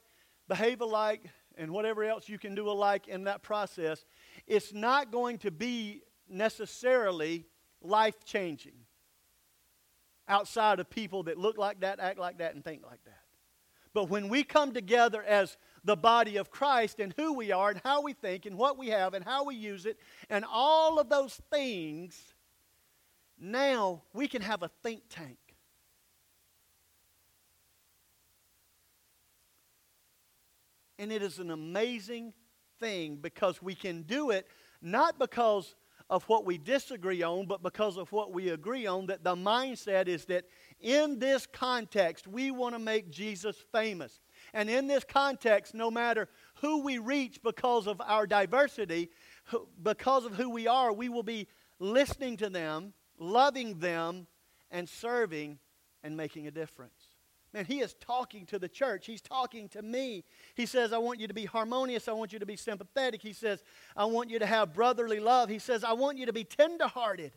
behave 0.47 0.79
alike, 0.79 1.25
and 1.57 1.71
whatever 1.71 2.05
else 2.05 2.29
you 2.29 2.39
can 2.39 2.55
do 2.55 2.69
alike 2.69 3.09
in 3.09 3.25
that 3.25 3.43
process, 3.43 4.05
it's 4.47 4.73
not 4.73 5.11
going 5.11 5.37
to 5.39 5.51
be 5.51 6.01
necessarily 6.29 7.45
life 7.81 8.23
changing 8.23 8.77
outside 10.29 10.79
of 10.79 10.89
people 10.89 11.23
that 11.23 11.37
look 11.37 11.57
like 11.57 11.81
that, 11.81 11.99
act 11.99 12.17
like 12.17 12.37
that, 12.37 12.55
and 12.55 12.63
think 12.63 12.81
like 12.85 13.03
that. 13.03 13.19
But 13.93 14.09
when 14.09 14.29
we 14.29 14.43
come 14.43 14.73
together 14.73 15.21
as 15.21 15.57
the 15.85 15.95
body 15.95 16.37
of 16.37 16.49
Christ 16.49 16.99
and 16.99 17.13
who 17.15 17.33
we 17.33 17.51
are 17.51 17.69
and 17.69 17.79
how 17.83 18.01
we 18.01 18.13
think 18.13 18.45
and 18.45 18.57
what 18.57 18.77
we 18.77 18.89
have 18.89 19.13
and 19.13 19.23
how 19.23 19.45
we 19.45 19.55
use 19.55 19.85
it 19.85 19.97
and 20.29 20.43
all 20.51 20.99
of 20.99 21.09
those 21.09 21.39
things, 21.51 22.33
now 23.39 24.01
we 24.11 24.27
can 24.27 24.41
have 24.41 24.63
a 24.63 24.69
think 24.83 25.03
tank. 25.09 25.37
And 30.97 31.11
it 31.11 31.21
is 31.21 31.39
an 31.39 31.51
amazing 31.51 32.33
thing 32.79 33.17
because 33.17 33.61
we 33.61 33.75
can 33.75 34.03
do 34.03 34.31
it 34.31 34.47
not 34.81 35.19
because 35.19 35.75
of 36.09 36.23
what 36.25 36.45
we 36.45 36.57
disagree 36.57 37.23
on, 37.23 37.47
but 37.47 37.63
because 37.63 37.97
of 37.97 38.11
what 38.11 38.31
we 38.31 38.49
agree 38.49 38.85
on, 38.85 39.07
that 39.07 39.23
the 39.23 39.35
mindset 39.35 40.07
is 40.07 40.25
that 40.25 40.45
in 40.79 41.17
this 41.19 41.47
context, 41.47 42.27
we 42.27 42.51
want 42.51 42.75
to 42.75 42.79
make 42.79 43.09
Jesus 43.09 43.57
famous. 43.71 44.21
And 44.55 44.69
in 44.69 44.87
this 44.87 45.03
context, 45.03 45.75
no 45.75 45.91
matter 45.91 46.29
who 46.61 46.81
we 46.81 46.97
reach 46.97 47.43
because 47.43 47.87
of 47.87 47.99
our 47.99 48.25
diversity, 48.25 49.11
because 49.83 50.23
of 50.23 50.33
who 50.33 50.49
we 50.49 50.65
are, 50.65 50.93
we 50.93 51.09
will 51.09 51.23
be 51.23 51.49
listening 51.77 52.37
to 52.37 52.49
them, 52.49 52.93
loving 53.19 53.79
them, 53.79 54.27
and 54.71 54.87
serving 54.87 55.59
and 56.03 56.15
making 56.15 56.47
a 56.47 56.51
difference. 56.51 56.93
Man, 57.53 57.65
he 57.65 57.81
is 57.81 57.95
talking 57.99 58.45
to 58.45 58.57
the 58.57 58.69
church. 58.69 59.05
He's 59.05 59.21
talking 59.21 59.67
to 59.69 59.81
me. 59.81 60.23
He 60.55 60.65
says, 60.65 60.93
I 60.93 60.99
want 60.99 61.19
you 61.19 61.27
to 61.27 61.33
be 61.33 61.45
harmonious. 61.45 62.07
I 62.07 62.13
want 62.13 62.31
you 62.31 62.39
to 62.39 62.45
be 62.45 62.55
sympathetic. 62.55 63.21
He 63.21 63.33
says, 63.33 63.61
I 63.93 64.05
want 64.05 64.29
you 64.29 64.39
to 64.39 64.45
have 64.45 64.73
brotherly 64.73 65.19
love. 65.19 65.49
He 65.49 65.59
says, 65.59 65.83
I 65.83 65.93
want 65.93 66.17
you 66.17 66.27
to 66.27 66.33
be 66.33 66.45
tenderhearted. 66.45 67.33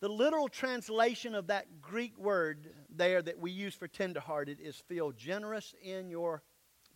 The 0.00 0.08
literal 0.08 0.48
translation 0.48 1.34
of 1.34 1.48
that 1.48 1.82
Greek 1.82 2.18
word 2.18 2.66
there 2.96 3.22
that 3.22 3.38
we 3.38 3.50
use 3.50 3.74
for 3.74 3.88
tenderhearted 3.88 4.60
is 4.60 4.76
feel 4.76 5.12
generous 5.12 5.74
in 5.82 6.10
your 6.10 6.42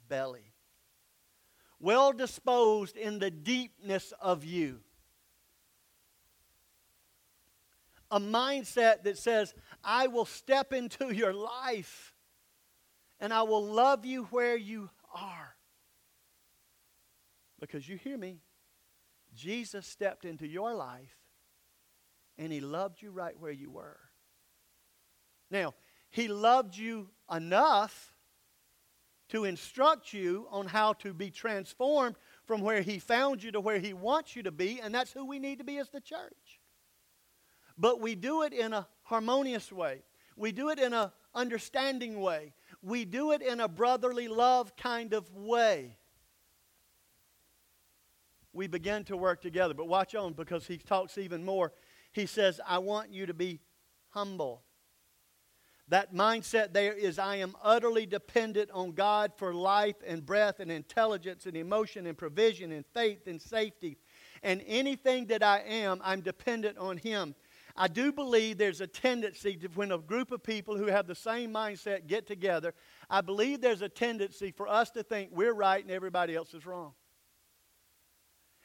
belly, 0.08 0.52
well 1.80 2.12
disposed 2.12 2.96
in 2.96 3.18
the 3.18 3.30
deepness 3.30 4.12
of 4.20 4.44
you. 4.44 4.80
a 8.10 8.20
mindset 8.20 9.02
that 9.04 9.18
says, 9.18 9.54
I 9.82 10.06
will 10.06 10.24
step 10.24 10.72
into 10.72 11.12
your 11.12 11.32
life 11.32 12.14
and 13.20 13.32
I 13.32 13.42
will 13.42 13.64
love 13.64 14.04
you 14.04 14.24
where 14.24 14.56
you 14.56 14.90
are. 15.14 15.54
Because 17.60 17.88
you 17.88 17.96
hear 17.96 18.18
me, 18.18 18.40
Jesus 19.34 19.86
stepped 19.86 20.24
into 20.24 20.46
your 20.46 20.74
life 20.74 21.16
and 22.38 22.52
he 22.52 22.60
loved 22.60 23.00
you 23.00 23.10
right 23.10 23.38
where 23.38 23.52
you 23.52 23.70
were. 23.70 23.98
Now, 25.50 25.74
he 26.10 26.28
loved 26.28 26.76
you 26.76 27.08
enough 27.32 28.14
to 29.28 29.44
instruct 29.44 30.12
you 30.12 30.46
on 30.50 30.66
how 30.66 30.92
to 30.94 31.12
be 31.12 31.30
transformed 31.30 32.16
from 32.44 32.60
where 32.60 32.80
he 32.80 32.98
found 32.98 33.42
you 33.42 33.50
to 33.52 33.60
where 33.60 33.80
he 33.80 33.92
wants 33.92 34.36
you 34.36 34.42
to 34.44 34.52
be, 34.52 34.80
and 34.80 34.94
that's 34.94 35.12
who 35.12 35.24
we 35.24 35.38
need 35.38 35.58
to 35.58 35.64
be 35.64 35.78
as 35.78 35.88
the 35.90 36.00
church 36.00 36.60
but 37.78 38.00
we 38.00 38.14
do 38.14 38.42
it 38.42 38.52
in 38.52 38.72
a 38.72 38.86
harmonious 39.02 39.70
way. 39.70 40.02
We 40.36 40.52
do 40.52 40.70
it 40.70 40.78
in 40.78 40.92
a 40.92 41.12
understanding 41.34 42.20
way. 42.20 42.52
We 42.82 43.04
do 43.04 43.32
it 43.32 43.42
in 43.42 43.60
a 43.60 43.68
brotherly 43.68 44.28
love 44.28 44.76
kind 44.76 45.12
of 45.12 45.30
way. 45.34 45.98
We 48.52 48.66
begin 48.66 49.04
to 49.04 49.16
work 49.16 49.42
together. 49.42 49.74
But 49.74 49.88
watch 49.88 50.14
on 50.14 50.32
because 50.32 50.66
he 50.66 50.78
talks 50.78 51.18
even 51.18 51.44
more. 51.44 51.72
He 52.12 52.26
says, 52.26 52.60
I 52.66 52.78
want 52.78 53.12
you 53.12 53.26
to 53.26 53.34
be 53.34 53.60
humble. 54.10 54.62
That 55.88 56.12
mindset 56.12 56.72
there 56.72 56.92
is 56.92 57.18
I 57.18 57.36
am 57.36 57.54
utterly 57.62 58.06
dependent 58.06 58.70
on 58.72 58.92
God 58.92 59.32
for 59.36 59.54
life 59.54 59.96
and 60.04 60.26
breath 60.26 60.58
and 60.58 60.70
intelligence 60.70 61.46
and 61.46 61.56
emotion 61.56 62.06
and 62.06 62.18
provision 62.18 62.72
and 62.72 62.84
faith 62.92 63.28
and 63.28 63.40
safety. 63.40 63.96
And 64.42 64.62
anything 64.66 65.26
that 65.26 65.44
I 65.44 65.60
am, 65.60 66.00
I'm 66.02 66.22
dependent 66.22 66.76
on 66.78 66.96
Him. 66.96 67.36
I 67.76 67.88
do 67.88 68.10
believe 68.10 68.58
there's 68.58 68.80
a 68.80 68.86
tendency 68.86 69.54
to, 69.56 69.68
when 69.68 69.92
a 69.92 69.98
group 69.98 70.32
of 70.32 70.42
people 70.42 70.76
who 70.76 70.86
have 70.86 71.06
the 71.06 71.14
same 71.14 71.52
mindset 71.52 72.06
get 72.06 72.26
together, 72.26 72.74
I 73.08 73.20
believe 73.20 73.60
there's 73.60 73.82
a 73.82 73.88
tendency 73.88 74.50
for 74.50 74.66
us 74.66 74.90
to 74.90 75.02
think 75.02 75.30
we're 75.32 75.52
right 75.52 75.82
and 75.82 75.92
everybody 75.92 76.34
else 76.34 76.54
is 76.54 76.66
wrong. 76.66 76.92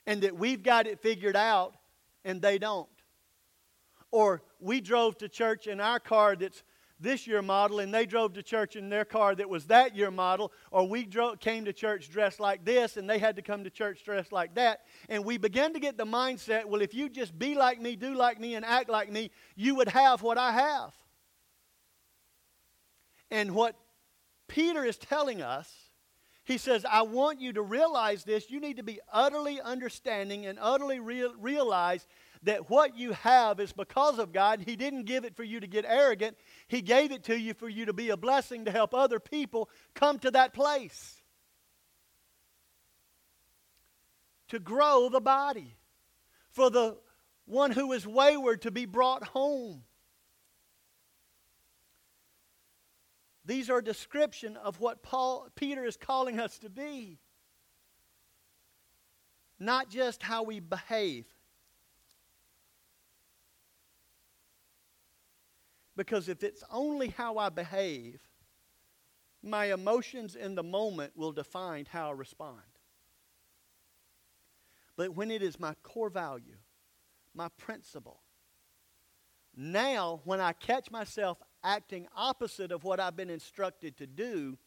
And 0.07 0.21
that 0.23 0.35
we've 0.35 0.63
got 0.63 0.87
it 0.87 1.01
figured 1.01 1.35
out 1.35 1.75
and 2.23 2.41
they 2.41 2.57
don't. 2.57 2.87
Or 4.11 4.41
we 4.59 4.81
drove 4.81 5.17
to 5.19 5.29
church 5.29 5.67
in 5.67 5.79
our 5.79 5.99
car 5.99 6.35
that's 6.35 6.63
this 7.01 7.27
year 7.27 7.41
model 7.41 7.79
and 7.79 7.93
they 7.93 8.05
drove 8.05 8.33
to 8.33 8.43
church 8.43 8.75
in 8.75 8.89
their 8.89 9.05
car 9.05 9.35
that 9.35 9.49
was 9.49 9.65
that 9.65 9.95
year 9.95 10.11
model, 10.11 10.51
or 10.71 10.87
we 10.87 11.03
drove, 11.03 11.39
came 11.39 11.65
to 11.65 11.73
church 11.73 12.09
dressed 12.09 12.39
like 12.39 12.63
this 12.63 12.97
and 12.97 13.09
they 13.09 13.19
had 13.19 13.35
to 13.35 13.41
come 13.41 13.63
to 13.63 13.69
church 13.69 14.03
dressed 14.03 14.31
like 14.31 14.55
that. 14.55 14.81
And 15.09 15.25
we 15.25 15.37
began 15.37 15.73
to 15.73 15.79
get 15.79 15.97
the 15.97 16.05
mindset 16.05 16.65
well, 16.65 16.81
if 16.81 16.93
you 16.93 17.09
just 17.09 17.37
be 17.37 17.55
like 17.55 17.81
me, 17.81 17.95
do 17.95 18.13
like 18.13 18.39
me, 18.39 18.55
and 18.55 18.65
act 18.65 18.89
like 18.89 19.11
me, 19.11 19.31
you 19.55 19.75
would 19.75 19.89
have 19.89 20.21
what 20.21 20.37
I 20.37 20.51
have. 20.51 20.93
And 23.29 23.55
what 23.55 23.75
Peter 24.47 24.83
is 24.83 24.97
telling 24.97 25.41
us, 25.41 25.73
he 26.43 26.57
says, 26.57 26.85
I 26.89 27.03
want 27.03 27.39
you 27.39 27.53
to 27.53 27.61
realize 27.61 28.23
this. 28.23 28.49
You 28.49 28.59
need 28.59 28.77
to 28.77 28.83
be 28.83 28.99
utterly 29.11 29.61
understanding 29.61 30.45
and 30.45 30.57
utterly 30.61 30.99
real, 30.99 31.33
realize 31.39 32.05
that 32.43 32.69
what 32.69 32.97
you 32.97 33.11
have 33.13 33.59
is 33.59 33.71
because 33.71 34.19
of 34.19 34.33
God. 34.33 34.63
He 34.65 34.75
didn't 34.75 35.05
give 35.05 35.25
it 35.25 35.35
for 35.35 35.43
you 35.43 35.59
to 35.59 35.67
get 35.67 35.85
arrogant, 35.87 36.37
He 36.67 36.81
gave 36.81 37.11
it 37.11 37.23
to 37.25 37.39
you 37.39 37.53
for 37.53 37.69
you 37.69 37.85
to 37.85 37.93
be 37.93 38.09
a 38.09 38.17
blessing 38.17 38.65
to 38.65 38.71
help 38.71 38.93
other 38.93 39.19
people 39.19 39.69
come 39.93 40.19
to 40.19 40.31
that 40.31 40.53
place. 40.53 41.21
To 44.49 44.59
grow 44.59 45.09
the 45.09 45.21
body. 45.21 45.77
For 46.51 46.69
the 46.69 46.97
one 47.45 47.71
who 47.71 47.93
is 47.93 48.05
wayward 48.05 48.63
to 48.63 48.71
be 48.71 48.85
brought 48.85 49.23
home. 49.23 49.83
These 53.45 53.69
are 53.69 53.77
a 53.77 53.83
description 53.83 54.57
of 54.57 54.79
what 54.79 55.01
Paul, 55.01 55.47
Peter 55.55 55.83
is 55.85 55.97
calling 55.97 56.39
us 56.39 56.57
to 56.59 56.69
be. 56.69 57.19
Not 59.59 59.89
just 59.89 60.21
how 60.23 60.43
we 60.43 60.59
behave. 60.59 61.25
Because 65.95 66.29
if 66.29 66.43
it's 66.43 66.63
only 66.71 67.09
how 67.09 67.37
I 67.37 67.49
behave, 67.49 68.21
my 69.43 69.73
emotions 69.73 70.35
in 70.35 70.55
the 70.55 70.63
moment 70.63 71.13
will 71.15 71.31
define 71.31 71.85
how 71.85 72.09
I 72.09 72.13
respond. 72.13 72.61
But 74.95 75.15
when 75.15 75.31
it 75.31 75.41
is 75.41 75.59
my 75.59 75.73
core 75.83 76.09
value, 76.09 76.57
my 77.33 77.49
principle, 77.57 78.21
now 79.55 80.21
when 80.23 80.39
I 80.39 80.53
catch 80.53 80.91
myself 80.91 81.41
acting 81.63 82.07
opposite 82.15 82.71
of 82.71 82.83
what 82.83 82.99
I've 82.99 83.15
been 83.15 83.29
instructed 83.29 83.97
to 83.97 84.07
do, 84.07 84.57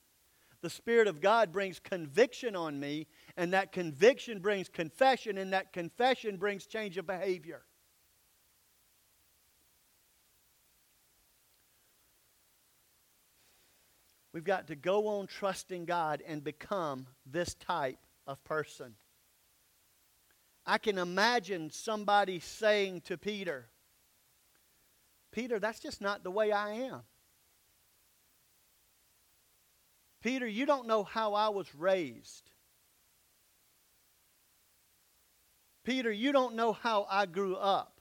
the 0.60 0.70
Spirit 0.70 1.08
of 1.08 1.20
God 1.20 1.52
brings 1.52 1.78
conviction 1.78 2.56
on 2.56 2.80
me, 2.80 3.06
and 3.36 3.52
that 3.52 3.70
conviction 3.70 4.40
brings 4.40 4.68
confession, 4.68 5.38
and 5.38 5.52
that 5.52 5.72
confession 5.72 6.36
brings 6.36 6.66
change 6.66 6.96
of 6.96 7.06
behavior. 7.06 7.64
We've 14.34 14.42
got 14.42 14.66
to 14.66 14.74
go 14.74 15.06
on 15.06 15.28
trusting 15.28 15.84
God 15.84 16.20
and 16.26 16.42
become 16.42 17.06
this 17.24 17.54
type 17.54 18.00
of 18.26 18.42
person. 18.42 18.96
I 20.66 20.78
can 20.78 20.98
imagine 20.98 21.70
somebody 21.70 22.40
saying 22.40 23.02
to 23.02 23.16
Peter, 23.16 23.66
Peter, 25.30 25.60
that's 25.60 25.78
just 25.78 26.00
not 26.00 26.24
the 26.24 26.32
way 26.32 26.50
I 26.50 26.72
am. 26.72 27.02
Peter, 30.20 30.48
you 30.48 30.66
don't 30.66 30.88
know 30.88 31.04
how 31.04 31.34
I 31.34 31.50
was 31.50 31.72
raised. 31.72 32.50
Peter, 35.84 36.10
you 36.10 36.32
don't 36.32 36.56
know 36.56 36.72
how 36.72 37.06
I 37.08 37.26
grew 37.26 37.54
up. 37.54 37.93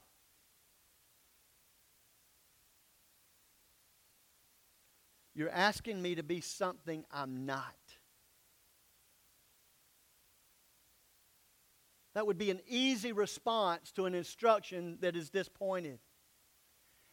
You're 5.35 5.49
asking 5.49 6.01
me 6.01 6.15
to 6.15 6.23
be 6.23 6.41
something 6.41 7.05
I'm 7.11 7.45
not. 7.45 7.75
That 12.13 12.27
would 12.27 12.37
be 12.37 12.51
an 12.51 12.61
easy 12.67 13.11
response 13.11 13.91
to 13.93 14.05
an 14.05 14.13
instruction 14.13 14.97
that 15.01 15.15
is 15.15 15.29
disappointed. 15.29 15.99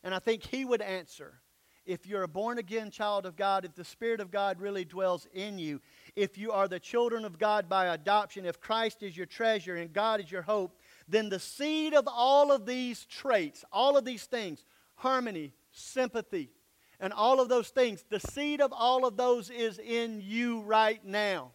And 0.02 0.14
I 0.14 0.18
think 0.18 0.44
he 0.44 0.64
would 0.64 0.82
answer 0.82 1.40
if 1.86 2.06
you're 2.06 2.22
a 2.22 2.28
born 2.28 2.58
again 2.58 2.90
child 2.90 3.24
of 3.24 3.36
God, 3.36 3.64
if 3.64 3.74
the 3.74 3.84
Spirit 3.84 4.20
of 4.20 4.30
God 4.30 4.60
really 4.60 4.84
dwells 4.84 5.26
in 5.32 5.58
you, 5.58 5.80
if 6.14 6.36
you 6.36 6.52
are 6.52 6.68
the 6.68 6.78
children 6.78 7.24
of 7.24 7.38
God 7.38 7.68
by 7.68 7.86
adoption, 7.86 8.44
if 8.44 8.60
Christ 8.60 9.02
is 9.02 9.16
your 9.16 9.26
treasure 9.26 9.76
and 9.76 9.92
God 9.92 10.20
is 10.20 10.30
your 10.30 10.42
hope, 10.42 10.78
then 11.08 11.30
the 11.30 11.40
seed 11.40 11.94
of 11.94 12.06
all 12.06 12.52
of 12.52 12.66
these 12.66 13.06
traits, 13.06 13.64
all 13.72 13.96
of 13.96 14.04
these 14.04 14.24
things 14.24 14.64
harmony, 14.96 15.54
sympathy, 15.72 16.50
and 17.00 17.12
all 17.12 17.40
of 17.40 17.48
those 17.48 17.68
things. 17.68 18.04
The 18.10 18.20
seed 18.20 18.60
of 18.60 18.72
all 18.72 19.06
of 19.06 19.16
those 19.16 19.50
is 19.50 19.78
in 19.78 20.20
you 20.22 20.60
right 20.60 21.04
now. 21.04 21.52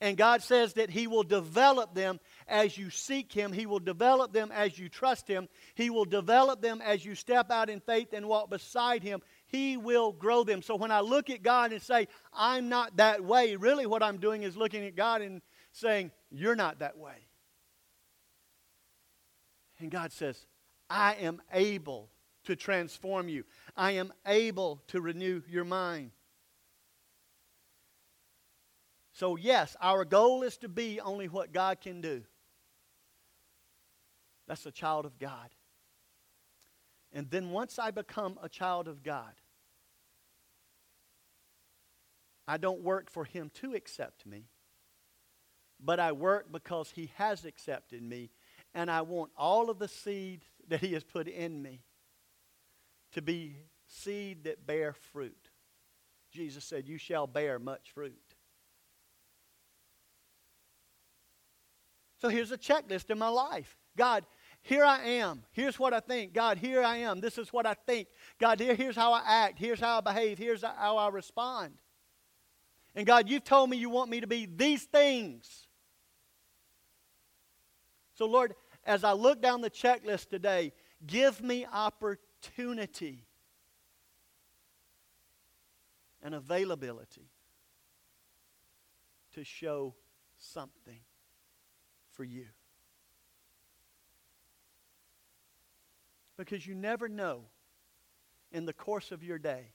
And 0.00 0.16
God 0.16 0.42
says 0.42 0.74
that 0.74 0.90
He 0.90 1.06
will 1.08 1.24
develop 1.24 1.94
them 1.94 2.20
as 2.46 2.78
you 2.78 2.88
seek 2.88 3.32
Him. 3.32 3.52
He 3.52 3.66
will 3.66 3.80
develop 3.80 4.32
them 4.32 4.52
as 4.52 4.78
you 4.78 4.88
trust 4.88 5.26
Him. 5.26 5.48
He 5.74 5.90
will 5.90 6.04
develop 6.04 6.62
them 6.62 6.80
as 6.80 7.04
you 7.04 7.14
step 7.16 7.50
out 7.50 7.68
in 7.68 7.80
faith 7.80 8.12
and 8.12 8.28
walk 8.28 8.48
beside 8.48 9.02
Him. 9.02 9.20
He 9.48 9.76
will 9.76 10.12
grow 10.12 10.44
them. 10.44 10.62
So 10.62 10.76
when 10.76 10.92
I 10.92 11.00
look 11.00 11.30
at 11.30 11.42
God 11.42 11.72
and 11.72 11.82
say, 11.82 12.06
I'm 12.32 12.68
not 12.68 12.96
that 12.98 13.24
way, 13.24 13.56
really 13.56 13.86
what 13.86 14.02
I'm 14.02 14.18
doing 14.18 14.44
is 14.44 14.56
looking 14.56 14.84
at 14.84 14.94
God 14.94 15.20
and 15.20 15.42
saying, 15.72 16.12
You're 16.30 16.56
not 16.56 16.78
that 16.78 16.96
way. 16.96 17.26
And 19.80 19.90
God 19.90 20.12
says, 20.12 20.46
I 20.88 21.14
am 21.14 21.42
able 21.52 22.08
to 22.48 22.56
transform 22.56 23.28
you. 23.28 23.44
I 23.76 23.92
am 23.92 24.10
able 24.26 24.80
to 24.88 25.02
renew 25.02 25.42
your 25.50 25.66
mind. 25.66 26.12
So, 29.12 29.36
yes, 29.36 29.76
our 29.82 30.06
goal 30.06 30.42
is 30.42 30.56
to 30.58 30.68
be 30.68 30.98
only 30.98 31.28
what 31.28 31.52
God 31.52 31.82
can 31.82 32.00
do. 32.00 32.22
That's 34.46 34.64
a 34.64 34.70
child 34.70 35.04
of 35.04 35.18
God. 35.18 35.50
And 37.12 37.30
then 37.30 37.50
once 37.50 37.78
I 37.78 37.90
become 37.90 38.38
a 38.42 38.48
child 38.48 38.88
of 38.88 39.02
God, 39.02 39.34
I 42.46 42.56
don't 42.56 42.80
work 42.80 43.10
for 43.10 43.26
Him 43.26 43.50
to 43.56 43.74
accept 43.74 44.24
me, 44.24 44.46
but 45.78 46.00
I 46.00 46.12
work 46.12 46.50
because 46.50 46.92
He 46.92 47.10
has 47.16 47.44
accepted 47.44 48.02
me, 48.02 48.30
and 48.72 48.90
I 48.90 49.02
want 49.02 49.32
all 49.36 49.68
of 49.68 49.78
the 49.78 49.88
seed 49.88 50.46
that 50.68 50.80
He 50.80 50.94
has 50.94 51.04
put 51.04 51.28
in 51.28 51.60
me 51.60 51.82
to 53.12 53.22
be 53.22 53.56
seed 53.86 54.44
that 54.44 54.66
bear 54.66 54.92
fruit. 54.92 55.50
Jesus 56.30 56.64
said, 56.64 56.88
You 56.88 56.98
shall 56.98 57.26
bear 57.26 57.58
much 57.58 57.90
fruit. 57.92 58.34
So 62.20 62.28
here's 62.28 62.52
a 62.52 62.58
checklist 62.58 63.10
in 63.10 63.18
my 63.18 63.28
life. 63.28 63.76
God, 63.96 64.24
here 64.62 64.84
I 64.84 65.02
am. 65.04 65.44
Here's 65.52 65.78
what 65.78 65.94
I 65.94 66.00
think. 66.00 66.32
God, 66.32 66.58
here 66.58 66.82
I 66.82 66.98
am. 66.98 67.20
This 67.20 67.38
is 67.38 67.52
what 67.52 67.64
I 67.64 67.74
think. 67.74 68.08
God, 68.40 68.60
here, 68.60 68.74
here's 68.74 68.96
how 68.96 69.12
I 69.12 69.22
act. 69.24 69.58
Here's 69.58 69.80
how 69.80 69.98
I 69.98 70.00
behave. 70.00 70.36
Here's 70.36 70.62
how 70.62 70.96
I 70.96 71.08
respond. 71.08 71.74
And 72.94 73.06
God, 73.06 73.28
you've 73.28 73.44
told 73.44 73.70
me 73.70 73.76
you 73.76 73.88
want 73.88 74.10
me 74.10 74.20
to 74.20 74.26
be 74.26 74.46
these 74.46 74.82
things. 74.84 75.68
So, 78.14 78.26
Lord, 78.26 78.54
as 78.84 79.04
I 79.04 79.12
look 79.12 79.40
down 79.40 79.60
the 79.60 79.70
checklist 79.70 80.28
today, 80.28 80.72
give 81.06 81.40
me 81.40 81.66
opportunity 81.72 82.27
and 86.22 86.34
availability 86.34 87.30
to 89.34 89.44
show 89.44 89.94
something 90.38 91.00
for 92.10 92.24
you. 92.24 92.46
Because 96.36 96.66
you 96.66 96.74
never 96.74 97.08
know 97.08 97.44
in 98.52 98.64
the 98.64 98.72
course 98.72 99.12
of 99.12 99.22
your 99.22 99.38
day 99.38 99.72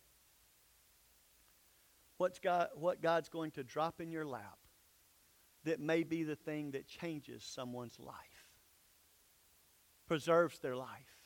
what's 2.17 2.39
God, 2.39 2.69
what 2.75 3.01
God's 3.01 3.29
going 3.29 3.51
to 3.51 3.63
drop 3.63 3.99
in 3.99 4.11
your 4.11 4.25
lap 4.25 4.57
that 5.65 5.79
may 5.79 6.03
be 6.03 6.23
the 6.23 6.35
thing 6.35 6.71
that 6.71 6.87
changes 6.87 7.43
someone's 7.43 7.99
life, 7.99 8.15
preserves 10.07 10.59
their 10.59 10.75
life, 10.75 11.22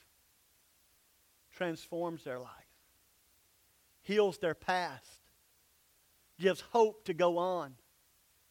transforms 1.57 2.23
their 2.23 2.39
life, 2.39 2.51
heals 4.01 4.37
their 4.37 4.55
past, 4.55 5.21
gives 6.39 6.61
hope 6.61 7.05
to 7.05 7.13
go 7.13 7.37
on 7.37 7.73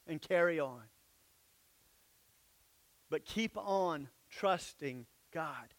and 0.07 0.21
carry 0.21 0.61
on 0.61 0.83
but 3.11 3.25
keep 3.25 3.57
on 3.57 4.09
trusting 4.31 5.07
God. 5.33 5.75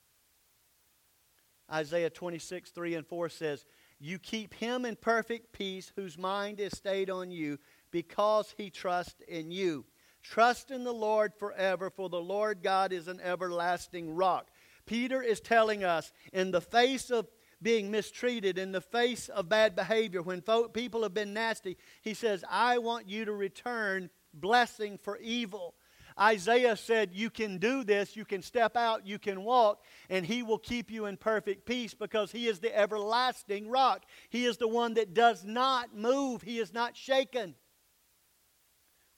Isaiah 1.72 2.10
26, 2.10 2.72
3 2.72 2.96
and 2.96 3.06
4 3.06 3.30
says, 3.30 3.66
You 4.00 4.20
keep 4.20 4.54
him 4.54 4.86
in 4.86 4.96
perfect 4.96 5.52
peace 5.52 5.92
whose 5.96 6.18
mind 6.18 6.60
is 6.60 6.78
stayed 6.78 7.10
on 7.10 7.32
you 7.32 7.60
because 7.92 8.54
he 8.58 8.70
trusts 8.70 9.22
in 9.28 9.52
you. 9.52 9.86
Trust 10.24 10.72
in 10.72 10.84
the 10.84 10.94
Lord 10.94 11.34
forever, 11.34 11.90
for 11.90 12.10
the 12.10 12.22
Lord 12.22 12.62
God 12.64 12.92
is 12.92 13.08
an 13.08 13.20
everlasting 13.22 14.16
rock. 14.16 14.48
Peter 14.88 15.22
is 15.22 15.40
telling 15.40 15.84
us 15.84 16.12
in 16.34 16.52
the 16.52 16.62
face 16.62 17.12
of 17.12 17.28
being 17.62 17.92
mistreated, 17.92 18.58
in 18.58 18.72
the 18.72 18.82
face 18.82 19.30
of 19.30 19.50
bad 19.50 19.76
behavior, 19.76 20.22
when 20.22 20.42
people 20.74 21.04
have 21.04 21.14
been 21.14 21.34
nasty, 21.34 21.78
he 22.02 22.14
says, 22.14 22.44
I 22.50 22.78
want 22.78 23.08
you 23.08 23.26
to 23.26 23.34
return 23.34 24.10
blessing 24.34 24.98
for 24.98 25.18
evil. 25.18 25.76
Isaiah 26.20 26.76
said, 26.76 27.12
You 27.14 27.30
can 27.30 27.58
do 27.58 27.84
this, 27.84 28.16
you 28.16 28.26
can 28.26 28.42
step 28.42 28.76
out, 28.76 29.06
you 29.06 29.20
can 29.20 29.44
walk, 29.44 29.84
and 30.10 30.26
He 30.26 30.42
will 30.42 30.58
keep 30.58 30.90
you 30.90 31.06
in 31.06 31.18
perfect 31.18 31.66
peace 31.66 31.94
because 31.94 32.32
He 32.32 32.48
is 32.48 32.60
the 32.60 32.76
everlasting 32.76 33.70
rock. 33.70 34.06
He 34.30 34.46
is 34.46 34.58
the 34.58 34.68
one 34.68 34.96
that 34.96 35.14
does 35.14 35.44
not 35.44 35.96
move, 35.96 36.42
He 36.42 36.60
is 36.60 36.74
not 36.74 36.98
shaken. 36.98 37.56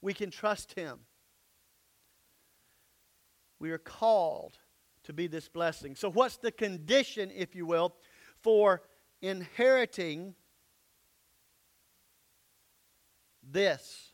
We 0.02 0.14
can 0.14 0.32
trust 0.32 0.74
Him. 0.74 1.00
We 3.60 3.72
are 3.72 3.78
called 3.78 4.58
to 5.10 5.13
be 5.13 5.26
this 5.26 5.50
blessing. 5.50 5.95
So, 5.95 6.12
what's 6.12 6.38
the 6.38 6.52
condition, 6.52 7.32
if 7.36 7.56
you 7.56 7.65
will, 7.65 7.95
for 8.41 8.84
inheriting 9.24 10.36
this? 13.41 14.13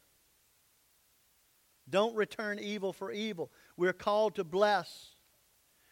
Don't 1.89 2.15
return 2.15 2.59
evil 2.59 2.93
for 2.93 3.11
evil. 3.11 3.51
We're 3.75 3.91
called 3.91 4.35
to 4.35 4.45
bless. 4.45 5.15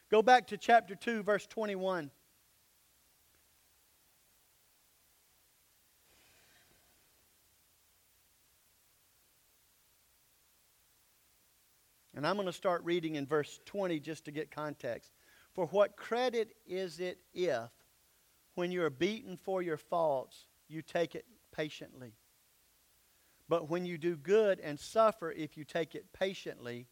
Go 0.09 0.21
back 0.21 0.47
to 0.47 0.57
chapter 0.57 0.95
2, 0.95 1.21
verse 1.21 1.45
21. 1.47 2.09
And 12.23 12.29
I'm 12.29 12.37
going 12.37 12.45
to 12.45 12.53
start 12.53 12.85
reading 12.85 13.15
in 13.15 13.25
verse 13.25 13.59
20 13.65 13.99
just 13.99 14.23
to 14.23 14.31
get 14.31 14.49
context. 14.49 15.11
For 15.51 15.65
what 15.65 15.97
credit 15.97 16.55
is 16.65 17.01
it 17.01 17.17
if, 17.33 17.69
when 18.55 18.71
you 18.71 18.81
are 18.85 18.89
beaten 18.89 19.35
for 19.35 19.61
your 19.61 19.75
faults, 19.75 20.45
you 20.69 20.81
take 20.81 21.15
it 21.15 21.25
patiently? 21.53 22.13
But 23.49 23.69
when 23.69 23.85
you 23.85 23.97
do 23.97 24.15
good 24.15 24.61
and 24.61 24.79
suffer, 24.79 25.33
if 25.33 25.57
you 25.57 25.65
take 25.65 25.95
it 25.95 26.13
patiently, 26.13 26.87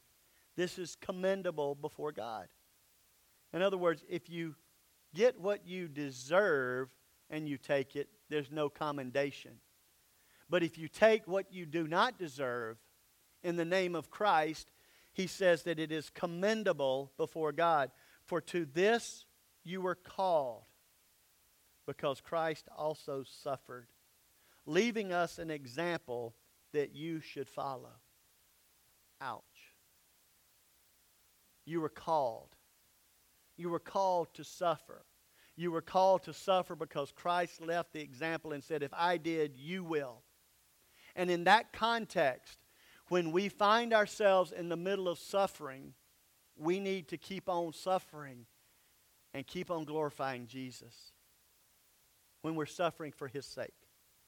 this 0.54 0.78
is 0.78 0.98
commendable 1.00 1.76
before 1.76 2.12
God. 2.12 2.48
In 3.54 3.62
other 3.62 3.78
words, 3.78 4.04
if 4.10 4.28
you 4.28 4.54
get 5.14 5.40
what 5.40 5.66
you 5.66 5.88
deserve 5.88 6.90
and 7.30 7.48
you 7.48 7.56
take 7.56 7.96
it, 7.96 8.10
there's 8.28 8.50
no 8.50 8.68
commendation. 8.68 9.52
But 10.50 10.62
if 10.62 10.76
you 10.76 10.88
take 10.88 11.26
what 11.26 11.50
you 11.50 11.64
do 11.64 11.88
not 11.88 12.18
deserve 12.18 12.76
in 13.42 13.56
the 13.56 13.64
name 13.64 13.94
of 13.94 14.10
Christ, 14.10 14.68
he 15.12 15.26
says 15.26 15.62
that 15.64 15.78
it 15.78 15.92
is 15.92 16.10
commendable 16.10 17.12
before 17.16 17.52
God. 17.52 17.90
For 18.24 18.40
to 18.42 18.64
this 18.64 19.26
you 19.64 19.80
were 19.80 19.94
called, 19.94 20.64
because 21.86 22.20
Christ 22.20 22.68
also 22.76 23.24
suffered, 23.42 23.88
leaving 24.66 25.12
us 25.12 25.38
an 25.38 25.50
example 25.50 26.34
that 26.72 26.94
you 26.94 27.20
should 27.20 27.48
follow. 27.48 27.92
Ouch. 29.20 29.42
You 31.64 31.80
were 31.80 31.88
called. 31.88 32.56
You 33.56 33.68
were 33.68 33.78
called 33.78 34.34
to 34.34 34.44
suffer. 34.44 35.04
You 35.56 35.70
were 35.70 35.82
called 35.82 36.24
to 36.24 36.32
suffer 36.32 36.74
because 36.74 37.12
Christ 37.12 37.60
left 37.60 37.92
the 37.92 38.00
example 38.00 38.52
and 38.52 38.64
said, 38.64 38.82
If 38.82 38.92
I 38.94 39.18
did, 39.18 39.56
you 39.56 39.84
will. 39.84 40.22
And 41.14 41.30
in 41.30 41.44
that 41.44 41.72
context, 41.72 42.58
when 43.12 43.30
we 43.30 43.50
find 43.50 43.92
ourselves 43.92 44.52
in 44.52 44.70
the 44.70 44.76
middle 44.76 45.06
of 45.06 45.18
suffering, 45.18 45.92
we 46.56 46.80
need 46.80 47.08
to 47.08 47.18
keep 47.18 47.46
on 47.46 47.70
suffering 47.74 48.46
and 49.34 49.46
keep 49.46 49.70
on 49.70 49.84
glorifying 49.84 50.46
Jesus 50.46 51.12
when 52.40 52.54
we're 52.54 52.64
suffering 52.64 53.12
for 53.12 53.28
his 53.28 53.44
sake. 53.44 53.74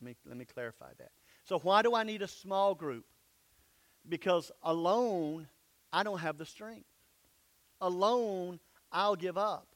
Let 0.03 0.07
me, 0.07 0.17
let 0.27 0.37
me 0.37 0.45
clarify 0.45 0.93
that. 0.99 1.13
So, 1.45 1.59
why 1.61 1.81
do 1.81 1.95
I 1.95 2.03
need 2.03 2.21
a 2.21 2.29
small 2.29 2.75
group? 2.75 3.07
Because 4.07 4.53
alone, 4.63 5.49
I 5.91 6.03
don't 6.03 6.21
have 6.21 6.37
the 6.37 6.45
strength. 6.45 6.91
Alone, 7.81 8.61
I'll 8.93 9.17
give 9.17 9.39
up. 9.39 9.69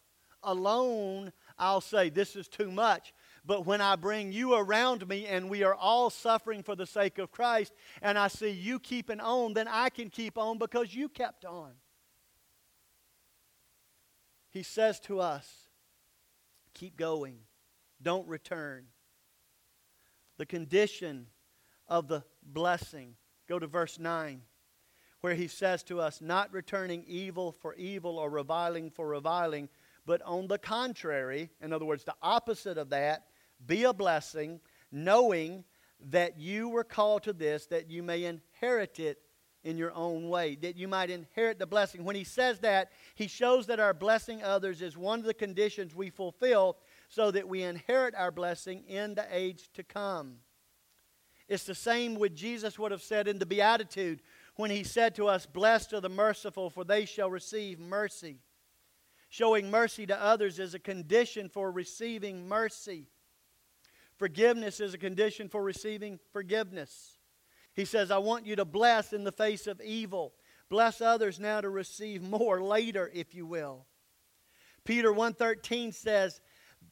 Alone, 0.43 1.33
I'll 1.59 1.81
say, 1.81 2.11
This 2.11 2.37
is 2.37 2.47
too 2.47 2.71
much. 2.71 3.15
But 3.49 3.65
when 3.65 3.81
I 3.81 3.97
bring 3.97 4.31
you 4.31 4.53
around 4.53 5.09
me 5.09 5.25
and 5.25 5.49
we 5.49 5.63
are 5.63 5.75
all 5.75 6.11
suffering 6.11 6.63
for 6.63 6.77
the 6.77 6.85
sake 6.85 7.17
of 7.17 7.33
Christ, 7.33 7.73
and 8.03 8.19
I 8.19 8.29
see 8.29 8.51
you 8.51 8.79
keeping 8.79 9.21
on, 9.21 9.55
then 9.55 9.67
I 9.67 9.89
can 9.89 10.11
keep 10.11 10.37
on 10.37 10.59
because 10.59 10.95
you 10.95 11.09
kept 11.09 11.47
on. 11.47 11.71
He 14.51 14.63
says 14.63 15.01
to 15.01 15.21
us, 15.21 15.51
Keep 16.75 16.99
going, 16.99 17.39
don't 18.03 18.29
return. 18.29 18.85
The 20.37 20.45
condition 20.45 21.29
of 21.89 22.07
the 22.07 22.25
blessing. 22.43 23.15
Go 23.49 23.59
to 23.59 23.67
verse 23.67 23.99
9, 23.99 24.43
where 25.23 25.35
he 25.35 25.49
says 25.49 25.83
to 25.85 26.03
us, 26.03 26.21
Not 26.21 26.53
returning 26.53 27.03
evil 27.07 27.53
for 27.53 27.75
evil 27.77 28.19
or 28.19 28.29
reviling 28.29 28.91
for 28.91 29.09
reviling, 29.09 29.71
but 30.05 30.21
on 30.21 30.49
the 30.49 30.59
contrary, 30.59 31.49
in 31.63 31.73
other 31.73 31.87
words, 31.87 32.05
the 32.05 32.15
opposite 32.21 32.77
of 32.77 32.91
that, 32.91 33.25
be 33.67 33.85
a 33.85 33.93
blessing, 33.93 34.61
knowing 34.91 35.65
that 36.11 36.39
you 36.39 36.69
were 36.69 36.85
called 36.85 37.25
to 37.25 37.33
this, 37.33 37.67
that 37.67 37.91
you 37.91 38.03
may 38.03 38.25
inherit 38.25 38.99
it 38.99 39.19
in 39.65 39.77
your 39.77 39.93
own 39.93 40.29
way, 40.29 40.55
that 40.57 40.77
you 40.77 40.87
might 40.87 41.11
inherit 41.11 41.59
the 41.59 41.67
blessing. 41.67 42.05
When 42.05 42.17
he 42.17 42.25
says 42.25 42.61
that, 42.61 42.93
he 43.15 43.27
shows 43.27 43.67
that 43.67 43.81
our 43.81 43.93
blessing 43.93 44.43
others 44.43 44.81
is 44.81 44.97
one 44.97 45.19
of 45.19 45.25
the 45.25 45.35
conditions 45.35 45.95
we 45.95 46.11
fulfill 46.11 46.79
so 47.09 47.31
that 47.31 47.49
we 47.49 47.63
inherit 47.63 48.15
our 48.15 48.31
blessing 48.31 48.85
in 48.85 49.15
the 49.15 49.27
age 49.31 49.69
to 49.75 49.83
come. 49.83 50.37
It's 51.49 51.65
the 51.65 51.75
same 51.75 52.15
what 52.15 52.35
Jesus 52.35 52.79
would 52.79 52.93
have 52.93 53.03
said 53.03 53.27
in 53.27 53.39
the 53.39 53.47
Beatitude 53.47 54.21
when 54.57 54.71
he 54.71 54.85
said 54.85 55.15
to 55.17 55.27
us, 55.27 55.47
Blessed 55.47 55.95
are 55.95 56.01
the 56.01 56.09
merciful, 56.09 56.69
for 56.69 56.85
they 56.85 57.05
shall 57.05 57.31
receive 57.31 57.81
mercy. 57.81 58.41
Showing 59.31 59.71
mercy 59.71 60.07
to 60.07 60.23
others 60.23 60.59
is 60.59 60.75
a 60.75 60.79
condition 60.79 61.49
for 61.49 61.71
receiving 61.71 62.49
mercy. 62.49 63.09
Forgiveness 64.19 64.81
is 64.81 64.95
a 64.95 64.99
condition 64.99 65.49
for 65.49 65.63
receiving 65.63 66.19
forgiveness. 66.33 67.19
He 67.75 67.85
says, 67.85 68.11
I 68.11 68.19
want 68.19 68.47
you 68.47 68.57
to 68.57 68.65
bless 68.65 69.13
in 69.13 69.23
the 69.23 69.33
face 69.33 69.69
of 69.69 69.81
evil. 69.81 70.35
Bless 70.69 71.01
others 71.01 71.39
now 71.39 71.61
to 71.61 71.71
receive 71.71 72.23
more 72.23 72.61
later, 72.61 73.11
if 73.15 73.35
you 73.35 73.47
will. 73.47 73.87
Peter 74.85 75.13
1:13 75.13 75.95
says 75.95 76.41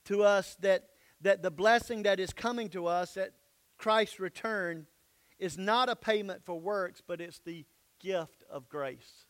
to 0.04 0.22
us 0.22 0.54
that, 0.60 0.90
that 1.20 1.42
the 1.42 1.50
blessing 1.50 2.04
that 2.04 2.20
is 2.20 2.32
coming 2.32 2.68
to 2.70 2.86
us 2.86 3.16
at 3.16 3.32
Christ's 3.76 4.20
return 4.20 4.86
is 5.38 5.58
not 5.58 5.88
a 5.88 5.96
payment 5.96 6.44
for 6.44 6.58
works, 6.58 7.02
but 7.04 7.20
it's 7.20 7.40
the 7.40 7.66
gift 7.98 8.44
of 8.48 8.68
grace. 8.68 9.26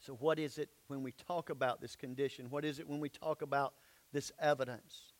So, 0.00 0.14
what 0.14 0.38
is 0.38 0.58
it 0.58 0.70
when 0.88 1.02
we 1.02 1.12
talk 1.12 1.50
about 1.50 1.80
this 1.80 1.96
condition? 1.96 2.50
What 2.50 2.64
is 2.64 2.78
it 2.78 2.88
when 2.88 3.00
we 3.00 3.08
talk 3.08 3.42
about 3.42 3.74
this 4.12 4.32
evidence? 4.40 5.12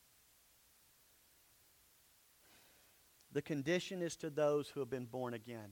The 3.33 3.43
condition 3.43 4.03
is 4.03 4.17
to 4.17 4.31
those 4.31 4.69
who 4.69 4.81
have 4.81 4.91
been 4.91 5.05
born 5.05 5.35
again. 5.35 5.71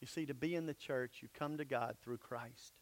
You 0.00 0.06
see, 0.06 0.26
to 0.26 0.34
be 0.34 0.54
in 0.54 0.66
the 0.66 0.74
church, 0.74 1.18
you 1.22 1.28
come 1.38 1.58
to 1.58 1.64
God 1.64 1.96
through 2.02 2.18
Christ. 2.18 2.72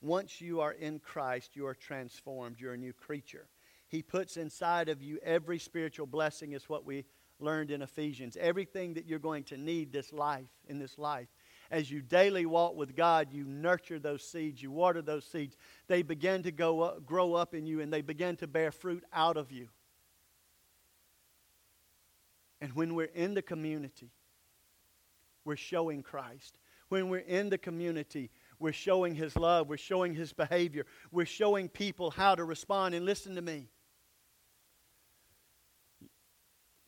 Once 0.00 0.40
you 0.40 0.60
are 0.60 0.72
in 0.72 0.98
Christ, 0.98 1.56
you 1.56 1.66
are 1.66 1.74
transformed. 1.74 2.56
You're 2.60 2.74
a 2.74 2.78
new 2.78 2.92
creature. 2.92 3.48
He 3.88 4.02
puts 4.02 4.36
inside 4.36 4.88
of 4.88 5.02
you 5.02 5.18
every 5.22 5.58
spiritual 5.58 6.06
blessing, 6.06 6.52
is 6.52 6.68
what 6.68 6.84
we 6.84 7.04
learned 7.40 7.70
in 7.70 7.82
Ephesians. 7.82 8.36
Everything 8.38 8.94
that 8.94 9.06
you're 9.06 9.18
going 9.18 9.44
to 9.44 9.56
need 9.56 9.92
this 9.92 10.12
life, 10.12 10.48
in 10.68 10.78
this 10.78 10.98
life 10.98 11.28
as 11.70 11.90
you 11.90 12.00
daily 12.00 12.46
walk 12.46 12.76
with 12.76 12.94
God, 12.94 13.28
you 13.32 13.44
nurture 13.44 13.98
those 13.98 14.22
seeds, 14.22 14.62
you 14.62 14.70
water 14.70 15.02
those 15.02 15.24
seeds. 15.24 15.56
They 15.86 16.02
begin 16.02 16.42
to 16.44 16.52
go 16.52 16.82
up, 16.82 17.06
grow 17.06 17.34
up 17.34 17.54
in 17.54 17.66
you 17.66 17.80
and 17.80 17.92
they 17.92 18.02
begin 18.02 18.36
to 18.36 18.46
bear 18.46 18.70
fruit 18.70 19.04
out 19.12 19.36
of 19.36 19.50
you. 19.50 19.68
And 22.60 22.72
when 22.72 22.94
we're 22.94 23.04
in 23.14 23.34
the 23.34 23.42
community, 23.42 24.10
we're 25.44 25.56
showing 25.56 26.02
Christ. 26.02 26.58
When 26.88 27.08
we're 27.08 27.18
in 27.18 27.50
the 27.50 27.58
community, 27.58 28.30
we're 28.58 28.72
showing 28.72 29.14
His 29.14 29.36
love, 29.36 29.68
we're 29.68 29.76
showing 29.76 30.14
His 30.14 30.32
behavior, 30.32 30.86
we're 31.10 31.26
showing 31.26 31.68
people 31.68 32.10
how 32.10 32.34
to 32.34 32.44
respond. 32.44 32.94
And 32.94 33.04
listen 33.04 33.34
to 33.34 33.42
me. 33.42 33.68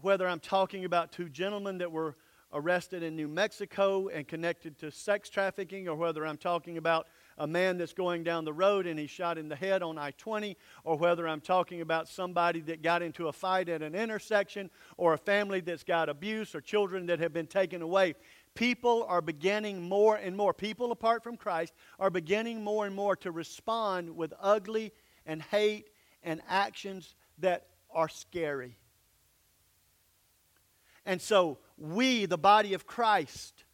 Whether 0.00 0.28
I'm 0.28 0.40
talking 0.40 0.84
about 0.84 1.12
two 1.12 1.28
gentlemen 1.28 1.78
that 1.78 1.90
were 1.90 2.16
arrested 2.52 3.02
in 3.02 3.16
New 3.16 3.28
Mexico 3.28 4.08
and 4.08 4.26
connected 4.26 4.78
to 4.78 4.90
sex 4.90 5.28
trafficking, 5.28 5.88
or 5.88 5.96
whether 5.96 6.26
I'm 6.26 6.36
talking 6.36 6.78
about 6.78 7.08
a 7.38 7.46
man 7.46 7.76
that's 7.76 7.92
going 7.92 8.24
down 8.24 8.44
the 8.44 8.52
road 8.52 8.86
and 8.86 8.98
he's 8.98 9.10
shot 9.10 9.36
in 9.36 9.48
the 9.48 9.56
head 9.56 9.82
on 9.82 9.98
I 9.98 10.12
20, 10.12 10.56
or 10.84 10.96
whether 10.96 11.28
I'm 11.28 11.40
talking 11.40 11.80
about 11.80 12.08
somebody 12.08 12.60
that 12.60 12.82
got 12.82 13.02
into 13.02 13.28
a 13.28 13.32
fight 13.32 13.68
at 13.68 13.82
an 13.82 13.94
intersection, 13.94 14.70
or 14.96 15.14
a 15.14 15.18
family 15.18 15.60
that's 15.60 15.84
got 15.84 16.08
abuse, 16.08 16.54
or 16.54 16.60
children 16.60 17.06
that 17.06 17.20
have 17.20 17.32
been 17.32 17.46
taken 17.46 17.82
away. 17.82 18.14
People 18.54 19.04
are 19.08 19.20
beginning 19.20 19.82
more 19.82 20.16
and 20.16 20.34
more, 20.34 20.54
people 20.54 20.92
apart 20.92 21.22
from 21.22 21.36
Christ 21.36 21.74
are 21.98 22.10
beginning 22.10 22.64
more 22.64 22.86
and 22.86 22.94
more 22.94 23.16
to 23.16 23.30
respond 23.30 24.16
with 24.16 24.32
ugly 24.40 24.92
and 25.26 25.42
hate 25.42 25.90
and 26.22 26.40
actions 26.48 27.14
that 27.38 27.66
are 27.90 28.08
scary. 28.08 28.78
And 31.04 31.20
so, 31.20 31.58
we, 31.78 32.26
the 32.26 32.38
body 32.38 32.74
of 32.74 32.86
Christ, 32.86 33.64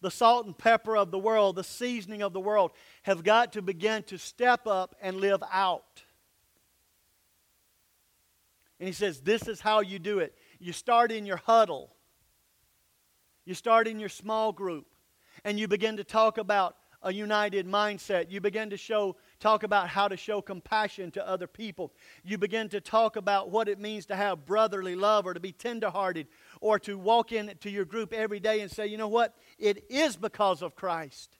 the 0.00 0.10
salt 0.10 0.46
and 0.46 0.56
pepper 0.56 0.96
of 0.96 1.10
the 1.10 1.18
world, 1.18 1.56
the 1.56 1.64
seasoning 1.64 2.22
of 2.22 2.32
the 2.32 2.40
world, 2.40 2.70
have 3.02 3.24
got 3.24 3.54
to 3.54 3.62
begin 3.62 4.02
to 4.04 4.18
step 4.18 4.66
up 4.66 4.94
and 5.00 5.16
live 5.16 5.42
out. 5.50 6.02
And 8.78 8.86
he 8.86 8.92
says, 8.92 9.20
This 9.20 9.48
is 9.48 9.60
how 9.60 9.80
you 9.80 9.98
do 9.98 10.18
it. 10.18 10.34
You 10.58 10.72
start 10.72 11.10
in 11.10 11.26
your 11.26 11.38
huddle, 11.38 11.94
you 13.44 13.54
start 13.54 13.88
in 13.88 13.98
your 13.98 14.08
small 14.08 14.52
group, 14.52 14.86
and 15.44 15.58
you 15.58 15.68
begin 15.68 15.96
to 15.96 16.04
talk 16.04 16.38
about 16.38 16.76
a 17.02 17.12
united 17.12 17.66
mindset. 17.66 18.30
You 18.30 18.40
begin 18.40 18.70
to 18.70 18.76
show, 18.76 19.16
talk 19.44 19.62
about 19.62 19.88
how 19.90 20.08
to 20.08 20.16
show 20.16 20.40
compassion 20.40 21.10
to 21.10 21.28
other 21.28 21.46
people. 21.46 21.92
You 22.24 22.38
begin 22.38 22.70
to 22.70 22.80
talk 22.80 23.16
about 23.16 23.50
what 23.50 23.68
it 23.68 23.78
means 23.78 24.06
to 24.06 24.16
have 24.16 24.46
brotherly 24.46 24.96
love 24.96 25.26
or 25.26 25.34
to 25.34 25.40
be 25.40 25.52
tenderhearted 25.52 26.28
or 26.62 26.78
to 26.78 26.96
walk 26.96 27.30
into 27.30 27.68
your 27.68 27.84
group 27.84 28.14
every 28.14 28.40
day 28.40 28.60
and 28.60 28.70
say, 28.70 28.86
you 28.86 28.96
know 28.96 29.08
what? 29.08 29.36
It 29.58 29.84
is 29.90 30.16
because 30.16 30.62
of 30.62 30.74
Christ 30.74 31.36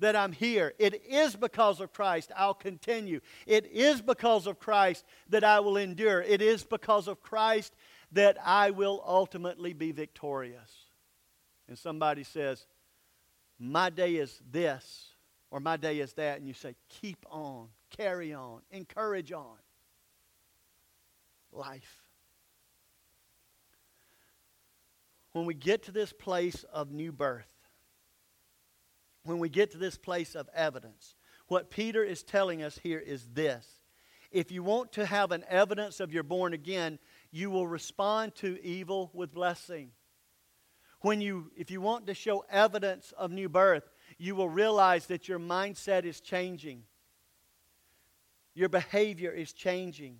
that 0.00 0.14
I'm 0.14 0.32
here. 0.32 0.74
It 0.78 1.02
is 1.08 1.34
because 1.34 1.80
of 1.80 1.94
Christ 1.94 2.30
I'll 2.36 2.52
continue. 2.52 3.20
It 3.46 3.64
is 3.72 4.02
because 4.02 4.46
of 4.46 4.58
Christ 4.58 5.06
that 5.30 5.44
I 5.44 5.60
will 5.60 5.78
endure. 5.78 6.20
It 6.20 6.42
is 6.42 6.62
because 6.62 7.08
of 7.08 7.22
Christ 7.22 7.74
that 8.12 8.36
I 8.44 8.70
will 8.70 9.02
ultimately 9.06 9.72
be 9.72 9.92
victorious. 9.92 10.70
And 11.68 11.78
somebody 11.78 12.22
says, 12.22 12.66
my 13.58 13.88
day 13.88 14.16
is 14.16 14.42
this 14.50 15.11
or 15.52 15.60
my 15.60 15.76
day 15.76 16.00
is 16.00 16.14
that, 16.14 16.38
and 16.38 16.48
you 16.48 16.54
say, 16.54 16.74
keep 16.88 17.26
on, 17.30 17.68
carry 17.94 18.32
on, 18.32 18.62
encourage 18.70 19.32
on. 19.32 19.58
Life. 21.52 22.00
When 25.32 25.44
we 25.44 25.52
get 25.52 25.82
to 25.84 25.92
this 25.92 26.10
place 26.10 26.64
of 26.72 26.90
new 26.90 27.12
birth, 27.12 27.52
when 29.24 29.38
we 29.38 29.50
get 29.50 29.72
to 29.72 29.78
this 29.78 29.98
place 29.98 30.34
of 30.34 30.48
evidence, 30.54 31.16
what 31.48 31.68
Peter 31.68 32.02
is 32.02 32.22
telling 32.22 32.62
us 32.62 32.80
here 32.82 32.98
is 32.98 33.28
this. 33.34 33.68
If 34.30 34.50
you 34.50 34.62
want 34.62 34.92
to 34.92 35.04
have 35.04 35.32
an 35.32 35.44
evidence 35.50 36.00
of 36.00 36.14
you're 36.14 36.22
born 36.22 36.54
again, 36.54 36.98
you 37.30 37.50
will 37.50 37.66
respond 37.66 38.34
to 38.36 38.58
evil 38.64 39.10
with 39.12 39.34
blessing 39.34 39.90
when 41.02 41.20
you, 41.20 41.50
if 41.56 41.70
you 41.70 41.80
want 41.80 42.06
to 42.06 42.14
show 42.14 42.44
evidence 42.48 43.12
of 43.18 43.30
new 43.30 43.48
birth, 43.48 43.84
you 44.22 44.36
will 44.36 44.48
realize 44.48 45.06
that 45.06 45.28
your 45.28 45.40
mindset 45.40 46.04
is 46.04 46.20
changing. 46.20 46.84
Your 48.54 48.68
behavior 48.68 49.32
is 49.32 49.52
changing. 49.52 50.18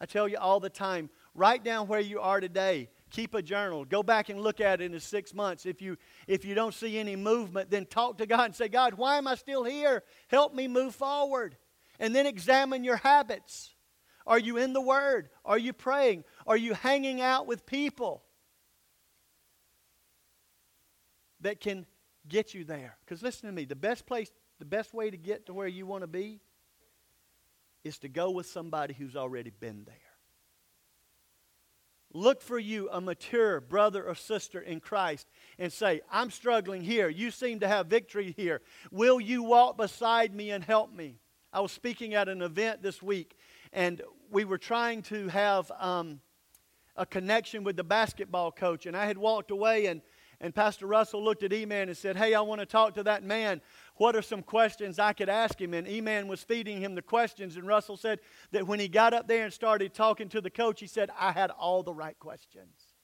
I 0.00 0.06
tell 0.06 0.26
you 0.26 0.38
all 0.38 0.58
the 0.58 0.68
time, 0.68 1.08
write 1.36 1.62
down 1.62 1.86
where 1.86 2.00
you 2.00 2.18
are 2.18 2.40
today. 2.40 2.88
Keep 3.10 3.34
a 3.34 3.42
journal. 3.42 3.84
Go 3.84 4.02
back 4.02 4.28
and 4.28 4.40
look 4.40 4.60
at 4.60 4.80
it 4.80 4.92
in 4.92 4.98
six 4.98 5.32
months. 5.32 5.66
If 5.66 5.80
you 5.80 5.96
if 6.26 6.44
you 6.44 6.56
don't 6.56 6.74
see 6.74 6.98
any 6.98 7.14
movement, 7.14 7.70
then 7.70 7.86
talk 7.86 8.18
to 8.18 8.26
God 8.26 8.46
and 8.46 8.54
say, 8.56 8.66
God, 8.66 8.94
why 8.94 9.18
am 9.18 9.28
I 9.28 9.36
still 9.36 9.62
here? 9.62 10.02
Help 10.26 10.52
me 10.52 10.66
move 10.66 10.96
forward. 10.96 11.56
And 12.00 12.12
then 12.12 12.26
examine 12.26 12.82
your 12.82 12.96
habits. 12.96 13.72
Are 14.26 14.40
you 14.40 14.56
in 14.56 14.72
the 14.72 14.80
Word? 14.80 15.30
Are 15.44 15.58
you 15.58 15.72
praying? 15.72 16.24
Are 16.44 16.56
you 16.56 16.74
hanging 16.74 17.20
out 17.20 17.46
with 17.46 17.66
people? 17.66 18.24
that 21.40 21.60
can 21.60 21.86
get 22.28 22.54
you 22.54 22.64
there. 22.64 22.96
Because 23.04 23.22
listen 23.22 23.48
to 23.48 23.52
me, 23.52 23.64
the 23.64 23.76
best 23.76 24.06
place, 24.06 24.30
the 24.58 24.64
best 24.64 24.94
way 24.94 25.10
to 25.10 25.16
get 25.16 25.46
to 25.46 25.54
where 25.54 25.68
you 25.68 25.86
want 25.86 26.02
to 26.02 26.08
be 26.08 26.40
is 27.84 27.98
to 27.98 28.08
go 28.08 28.30
with 28.30 28.46
somebody 28.46 28.94
who's 28.94 29.16
already 29.16 29.50
been 29.50 29.84
there. 29.86 29.94
Look 32.12 32.40
for 32.40 32.58
you 32.58 32.88
a 32.90 33.00
mature 33.00 33.60
brother 33.60 34.02
or 34.02 34.14
sister 34.14 34.60
in 34.60 34.80
Christ 34.80 35.26
and 35.58 35.70
say, 35.70 36.00
I'm 36.10 36.30
struggling 36.30 36.82
here. 36.82 37.08
You 37.08 37.30
seem 37.30 37.60
to 37.60 37.68
have 37.68 37.86
victory 37.86 38.34
here. 38.36 38.62
Will 38.90 39.20
you 39.20 39.42
walk 39.42 39.76
beside 39.76 40.34
me 40.34 40.50
and 40.50 40.64
help 40.64 40.92
me? 40.92 41.18
I 41.52 41.60
was 41.60 41.72
speaking 41.72 42.14
at 42.14 42.28
an 42.28 42.42
event 42.42 42.82
this 42.82 43.02
week, 43.02 43.36
and 43.72 44.00
we 44.30 44.44
were 44.44 44.58
trying 44.58 45.02
to 45.02 45.28
have 45.28 45.70
um, 45.78 46.20
a 46.96 47.04
connection 47.04 47.62
with 47.62 47.76
the 47.76 47.84
basketball 47.84 48.52
coach. 48.52 48.86
And 48.86 48.96
I 48.96 49.06
had 49.06 49.18
walked 49.18 49.50
away, 49.50 49.86
and 49.86 50.00
and 50.40 50.54
Pastor 50.54 50.86
Russell 50.86 51.22
looked 51.22 51.42
at 51.42 51.52
E-Man 51.52 51.88
and 51.88 51.96
said, 51.96 52.16
Hey, 52.16 52.32
I 52.32 52.40
want 52.40 52.60
to 52.60 52.66
talk 52.66 52.94
to 52.94 53.02
that 53.04 53.24
man. 53.24 53.60
What 53.96 54.14
are 54.14 54.22
some 54.22 54.42
questions 54.42 54.98
I 54.98 55.12
could 55.12 55.28
ask 55.28 55.60
him? 55.60 55.74
And 55.74 55.88
E-Man 55.88 56.28
was 56.28 56.44
feeding 56.44 56.80
him 56.80 56.94
the 56.94 57.02
questions. 57.02 57.56
And 57.56 57.66
Russell 57.66 57.96
said 57.96 58.20
that 58.52 58.66
when 58.66 58.78
he 58.78 58.86
got 58.86 59.14
up 59.14 59.26
there 59.26 59.44
and 59.44 59.52
started 59.52 59.92
talking 59.92 60.28
to 60.28 60.40
the 60.40 60.50
coach, 60.50 60.78
he 60.78 60.86
said, 60.86 61.10
I 61.18 61.32
had 61.32 61.50
all 61.50 61.82
the 61.82 61.92
right 61.92 62.16
questions. 62.20 62.94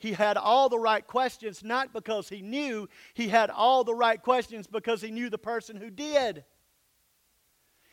He 0.00 0.12
had 0.12 0.36
all 0.36 0.68
the 0.68 0.78
right 0.78 1.06
questions, 1.06 1.62
not 1.64 1.92
because 1.92 2.28
he 2.28 2.40
knew, 2.40 2.88
he 3.14 3.28
had 3.28 3.50
all 3.50 3.82
the 3.82 3.94
right 3.94 4.20
questions 4.20 4.66
because 4.66 5.00
he 5.02 5.10
knew 5.10 5.28
the 5.28 5.38
person 5.38 5.76
who 5.76 5.90
did. 5.90 6.44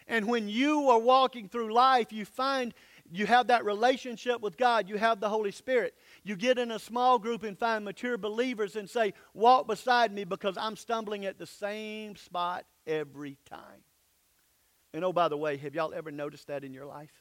And 0.07 0.27
when 0.27 0.47
you 0.47 0.89
are 0.89 0.99
walking 0.99 1.49
through 1.49 1.73
life, 1.73 2.11
you 2.11 2.25
find 2.25 2.73
You 3.11 3.27
have 3.27 3.47
that 3.47 3.65
relationship 3.65 4.41
with 4.41 4.57
God. 4.57 4.89
You 4.89 4.97
have 4.97 5.19
the 5.19 5.29
Holy 5.29 5.51
Spirit. 5.51 5.93
You 6.27 6.35
get 6.35 6.57
in 6.57 6.71
a 6.71 6.79
small 6.79 7.19
group 7.19 7.43
and 7.43 7.55
find 7.55 7.85
mature 7.85 8.17
believers 8.17 8.75
and 8.75 8.89
say, 8.89 9.13
Walk 9.35 9.67
beside 9.67 10.11
me 10.11 10.23
because 10.23 10.57
I'm 10.57 10.75
stumbling 10.75 11.23
at 11.27 11.37
the 11.37 11.45
same 11.45 12.15
spot 12.15 12.65
every 12.87 13.37
time. 13.47 13.83
And 14.91 15.05
oh, 15.05 15.13
by 15.13 15.27
the 15.27 15.37
way, 15.37 15.55
have 15.57 15.75
y'all 15.75 15.93
ever 15.93 16.09
noticed 16.09 16.47
that 16.47 16.63
in 16.63 16.73
your 16.73 16.87
life? 16.87 17.11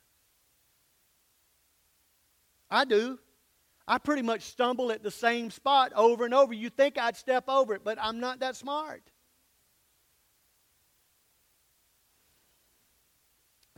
I 2.71 2.87
do. 2.87 3.19
I 3.87 3.99
pretty 3.99 4.23
much 4.23 4.41
stumble 4.41 4.91
at 4.91 5.03
the 5.03 5.11
same 5.11 5.51
spot 5.51 5.93
over 5.95 6.25
and 6.25 6.33
over. 6.33 6.55
You 6.55 6.71
think 6.71 6.97
I'd 6.97 7.19
step 7.19 7.45
over 7.47 7.75
it, 7.75 7.85
but 7.85 7.99
I'm 8.01 8.21
not 8.21 8.41
that 8.41 8.57
smart. 8.57 9.03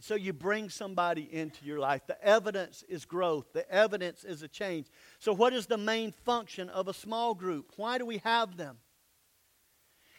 So 0.07 0.15
you 0.15 0.33
bring 0.33 0.71
somebody 0.71 1.29
into 1.33 1.65
your 1.65 1.81
life. 1.81 2.03
The 2.07 2.23
evidence 2.25 2.85
is 2.89 3.05
growth, 3.05 3.53
the 3.53 3.69
evidence 3.69 4.23
is 4.23 4.41
a 4.41 4.47
change. 4.47 4.87
So, 5.19 5.33
what 5.33 5.53
is 5.53 5.67
the 5.67 5.77
main 5.77 6.13
function 6.13 6.69
of 6.69 6.87
a 6.87 6.95
small 6.95 7.35
group? 7.35 7.73
Why 7.75 7.99
do 7.99 8.07
we 8.07 8.19
have 8.19 8.57
them? 8.57 8.79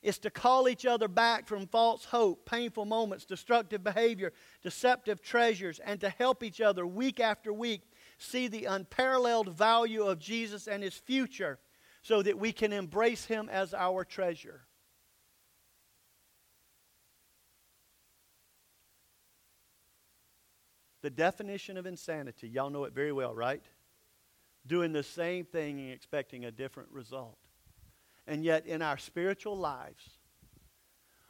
It's 0.04 0.18
to 0.20 0.30
call 0.30 0.68
each 0.68 0.86
other 0.86 1.08
back 1.08 1.48
from 1.48 1.68
false 1.68 2.04
hope, 2.04 2.46
painful 2.46 2.84
moments, 2.84 3.24
destructive 3.24 3.82
behavior, 3.82 4.34
deceptive 4.62 5.22
treasures, 5.22 5.80
and 5.80 6.02
to 6.02 6.10
help 6.10 6.44
each 6.44 6.60
other 6.60 6.86
week 6.86 7.22
after 7.22 7.54
week 7.54 7.84
see 8.18 8.50
the 8.50 8.66
unparalleled 8.66 9.54
value 9.54 10.04
of 10.04 10.20
Jesus 10.20 10.68
and 10.68 10.84
his 10.84 10.96
future 10.96 11.60
so 12.02 12.22
that 12.22 12.38
we 12.38 12.52
can 12.52 12.74
embrace 12.74 13.24
him 13.24 13.48
as 13.48 13.74
our 13.74 14.04
treasure. 14.04 14.67
The 21.08 21.12
definition 21.12 21.78
of 21.78 21.86
insanity, 21.86 22.50
y'all 22.50 22.70
know 22.70 22.84
it 22.84 22.92
very 22.92 23.14
well, 23.14 23.34
right? 23.34 23.64
Doing 24.66 24.92
the 24.92 25.04
same 25.04 25.46
thing 25.46 25.80
and 25.80 25.94
expecting 25.94 26.44
a 26.44 26.52
different 26.52 26.90
result. 26.92 27.38
And 28.28 28.44
yet, 28.44 28.66
in 28.66 28.82
our 28.82 28.98
spiritual 28.98 29.56
lives, 29.56 30.18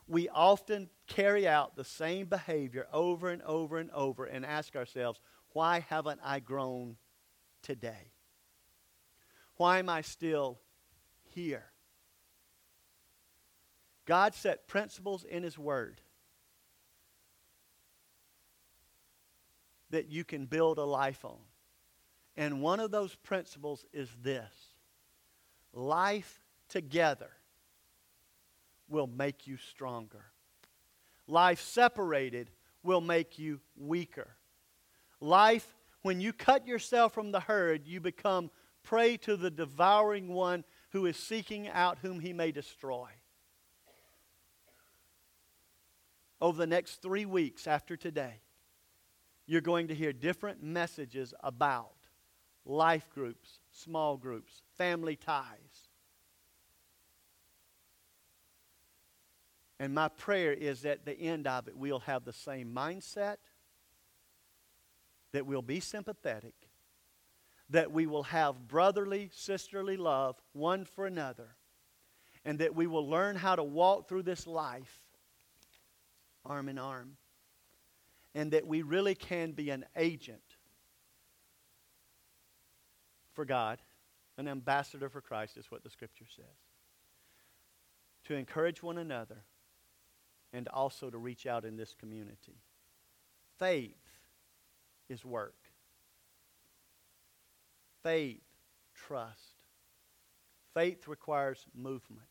we 0.08 0.30
often 0.30 0.90
carry 1.06 1.48
out 1.48 1.76
the 1.76 1.84
same 1.84 2.26
behavior 2.26 2.88
over 2.92 3.30
and 3.30 3.44
over 3.44 3.78
and 3.78 3.92
over 3.92 4.26
and 4.26 4.44
ask 4.44 4.76
ourselves, 4.76 5.20
why 5.54 5.86
haven't 5.88 6.22
I 6.24 6.40
grown 6.40 6.98
today? 7.62 8.14
Why 9.58 9.78
am 9.78 9.90
I 9.90 10.02
still 10.02 10.60
here? 11.36 11.66
God 14.06 14.34
set 14.34 14.68
principles 14.68 15.24
in 15.24 15.44
His 15.44 15.56
Word 15.56 16.02
that 19.90 20.10
you 20.10 20.24
can 20.24 20.46
build 20.46 20.78
a 20.78 20.84
life 20.84 21.24
on. 21.24 21.38
And 22.36 22.62
one 22.62 22.80
of 22.80 22.92
those 22.92 23.16
principles 23.16 23.86
is 23.94 24.10
this 24.22 24.54
life 25.74 26.40
together 26.70 27.30
will 28.90 29.08
make 29.08 29.48
you 29.48 29.58
stronger. 29.58 30.26
Life 31.28 31.62
separated 31.62 32.50
will 32.84 33.02
make 33.02 33.38
you 33.38 33.60
weaker. 33.76 34.36
Life, 35.20 35.76
when 36.04 36.22
you 36.22 36.32
cut 36.32 36.68
yourself 36.68 37.14
from 37.14 37.32
the 37.32 37.40
herd, 37.42 37.86
you 37.86 38.00
become 38.00 38.50
prey 38.84 39.18
to 39.18 39.36
the 39.36 39.52
devouring 39.52 40.30
one 40.30 40.64
who 40.92 41.06
is 41.06 41.18
seeking 41.18 41.68
out 41.68 42.00
whom 42.02 42.20
he 42.20 42.32
may 42.32 42.52
destroy. 42.52 43.10
Over 46.40 46.58
the 46.60 46.68
next 46.68 47.02
three 47.02 47.26
weeks 47.26 47.68
after 47.68 47.98
today, 47.98 48.42
you're 49.48 49.62
going 49.62 49.88
to 49.88 49.96
hear 49.96 50.12
different 50.12 50.62
messages 50.62 51.34
about 51.42 51.96
life 52.66 53.10
groups, 53.14 53.60
small 53.72 54.18
groups, 54.18 54.62
family 54.78 55.16
ties. 55.16 55.88
And 59.80 59.94
my 59.94 60.10
prayer 60.10 60.52
is 60.52 60.82
that 60.82 60.92
at 60.92 61.06
the 61.06 61.20
end 61.20 61.48
of 61.48 61.68
it, 61.68 61.78
we'll 61.78 62.00
have 62.00 62.26
the 62.26 62.34
same 62.34 62.74
mindset, 62.74 63.38
that 65.32 65.46
we'll 65.46 65.62
be 65.62 65.80
sympathetic, 65.80 66.56
that 67.70 67.92
we 67.92 68.06
will 68.06 68.24
have 68.24 68.68
brotherly, 68.68 69.30
sisterly 69.34 69.96
love 69.96 70.36
one 70.52 70.84
for 70.84 71.06
another, 71.06 71.56
and 72.44 72.60
that 72.60 72.76
we 72.76 72.88
will 72.88 73.08
learn 73.08 73.36
how 73.36 73.56
to 73.56 73.64
walk 73.64 74.10
through 74.10 74.24
this 74.24 74.46
life 74.46 75.04
arm 76.44 76.70
in 76.70 76.80
arm 76.80 77.18
and 78.38 78.52
that 78.52 78.68
we 78.68 78.84
really 78.84 79.16
can 79.16 79.52
be 79.52 79.72
an 79.72 79.84
agent 79.96 80.44
for 83.34 83.46
God, 83.46 83.80
an 84.38 84.48
ambassador 84.48 85.10
for 85.10 85.22
Christ, 85.22 85.58
is 85.58 85.72
what 85.72 85.84
the 85.84 85.90
scripture 85.90 86.28
says. 86.36 86.46
To 88.26 88.36
encourage 88.36 88.84
one 88.84 89.00
another 89.00 89.40
and 90.54 90.68
also 90.68 91.10
to 91.10 91.18
reach 91.18 91.48
out 91.48 91.66
in 91.66 91.78
this 91.78 91.96
community. 91.96 92.62
Faith 93.58 93.96
is 95.10 95.26
work. 95.26 95.58
Faith, 98.04 98.44
trust. 98.94 99.56
Faith 100.76 101.08
requires 101.08 101.66
movement. 101.74 102.22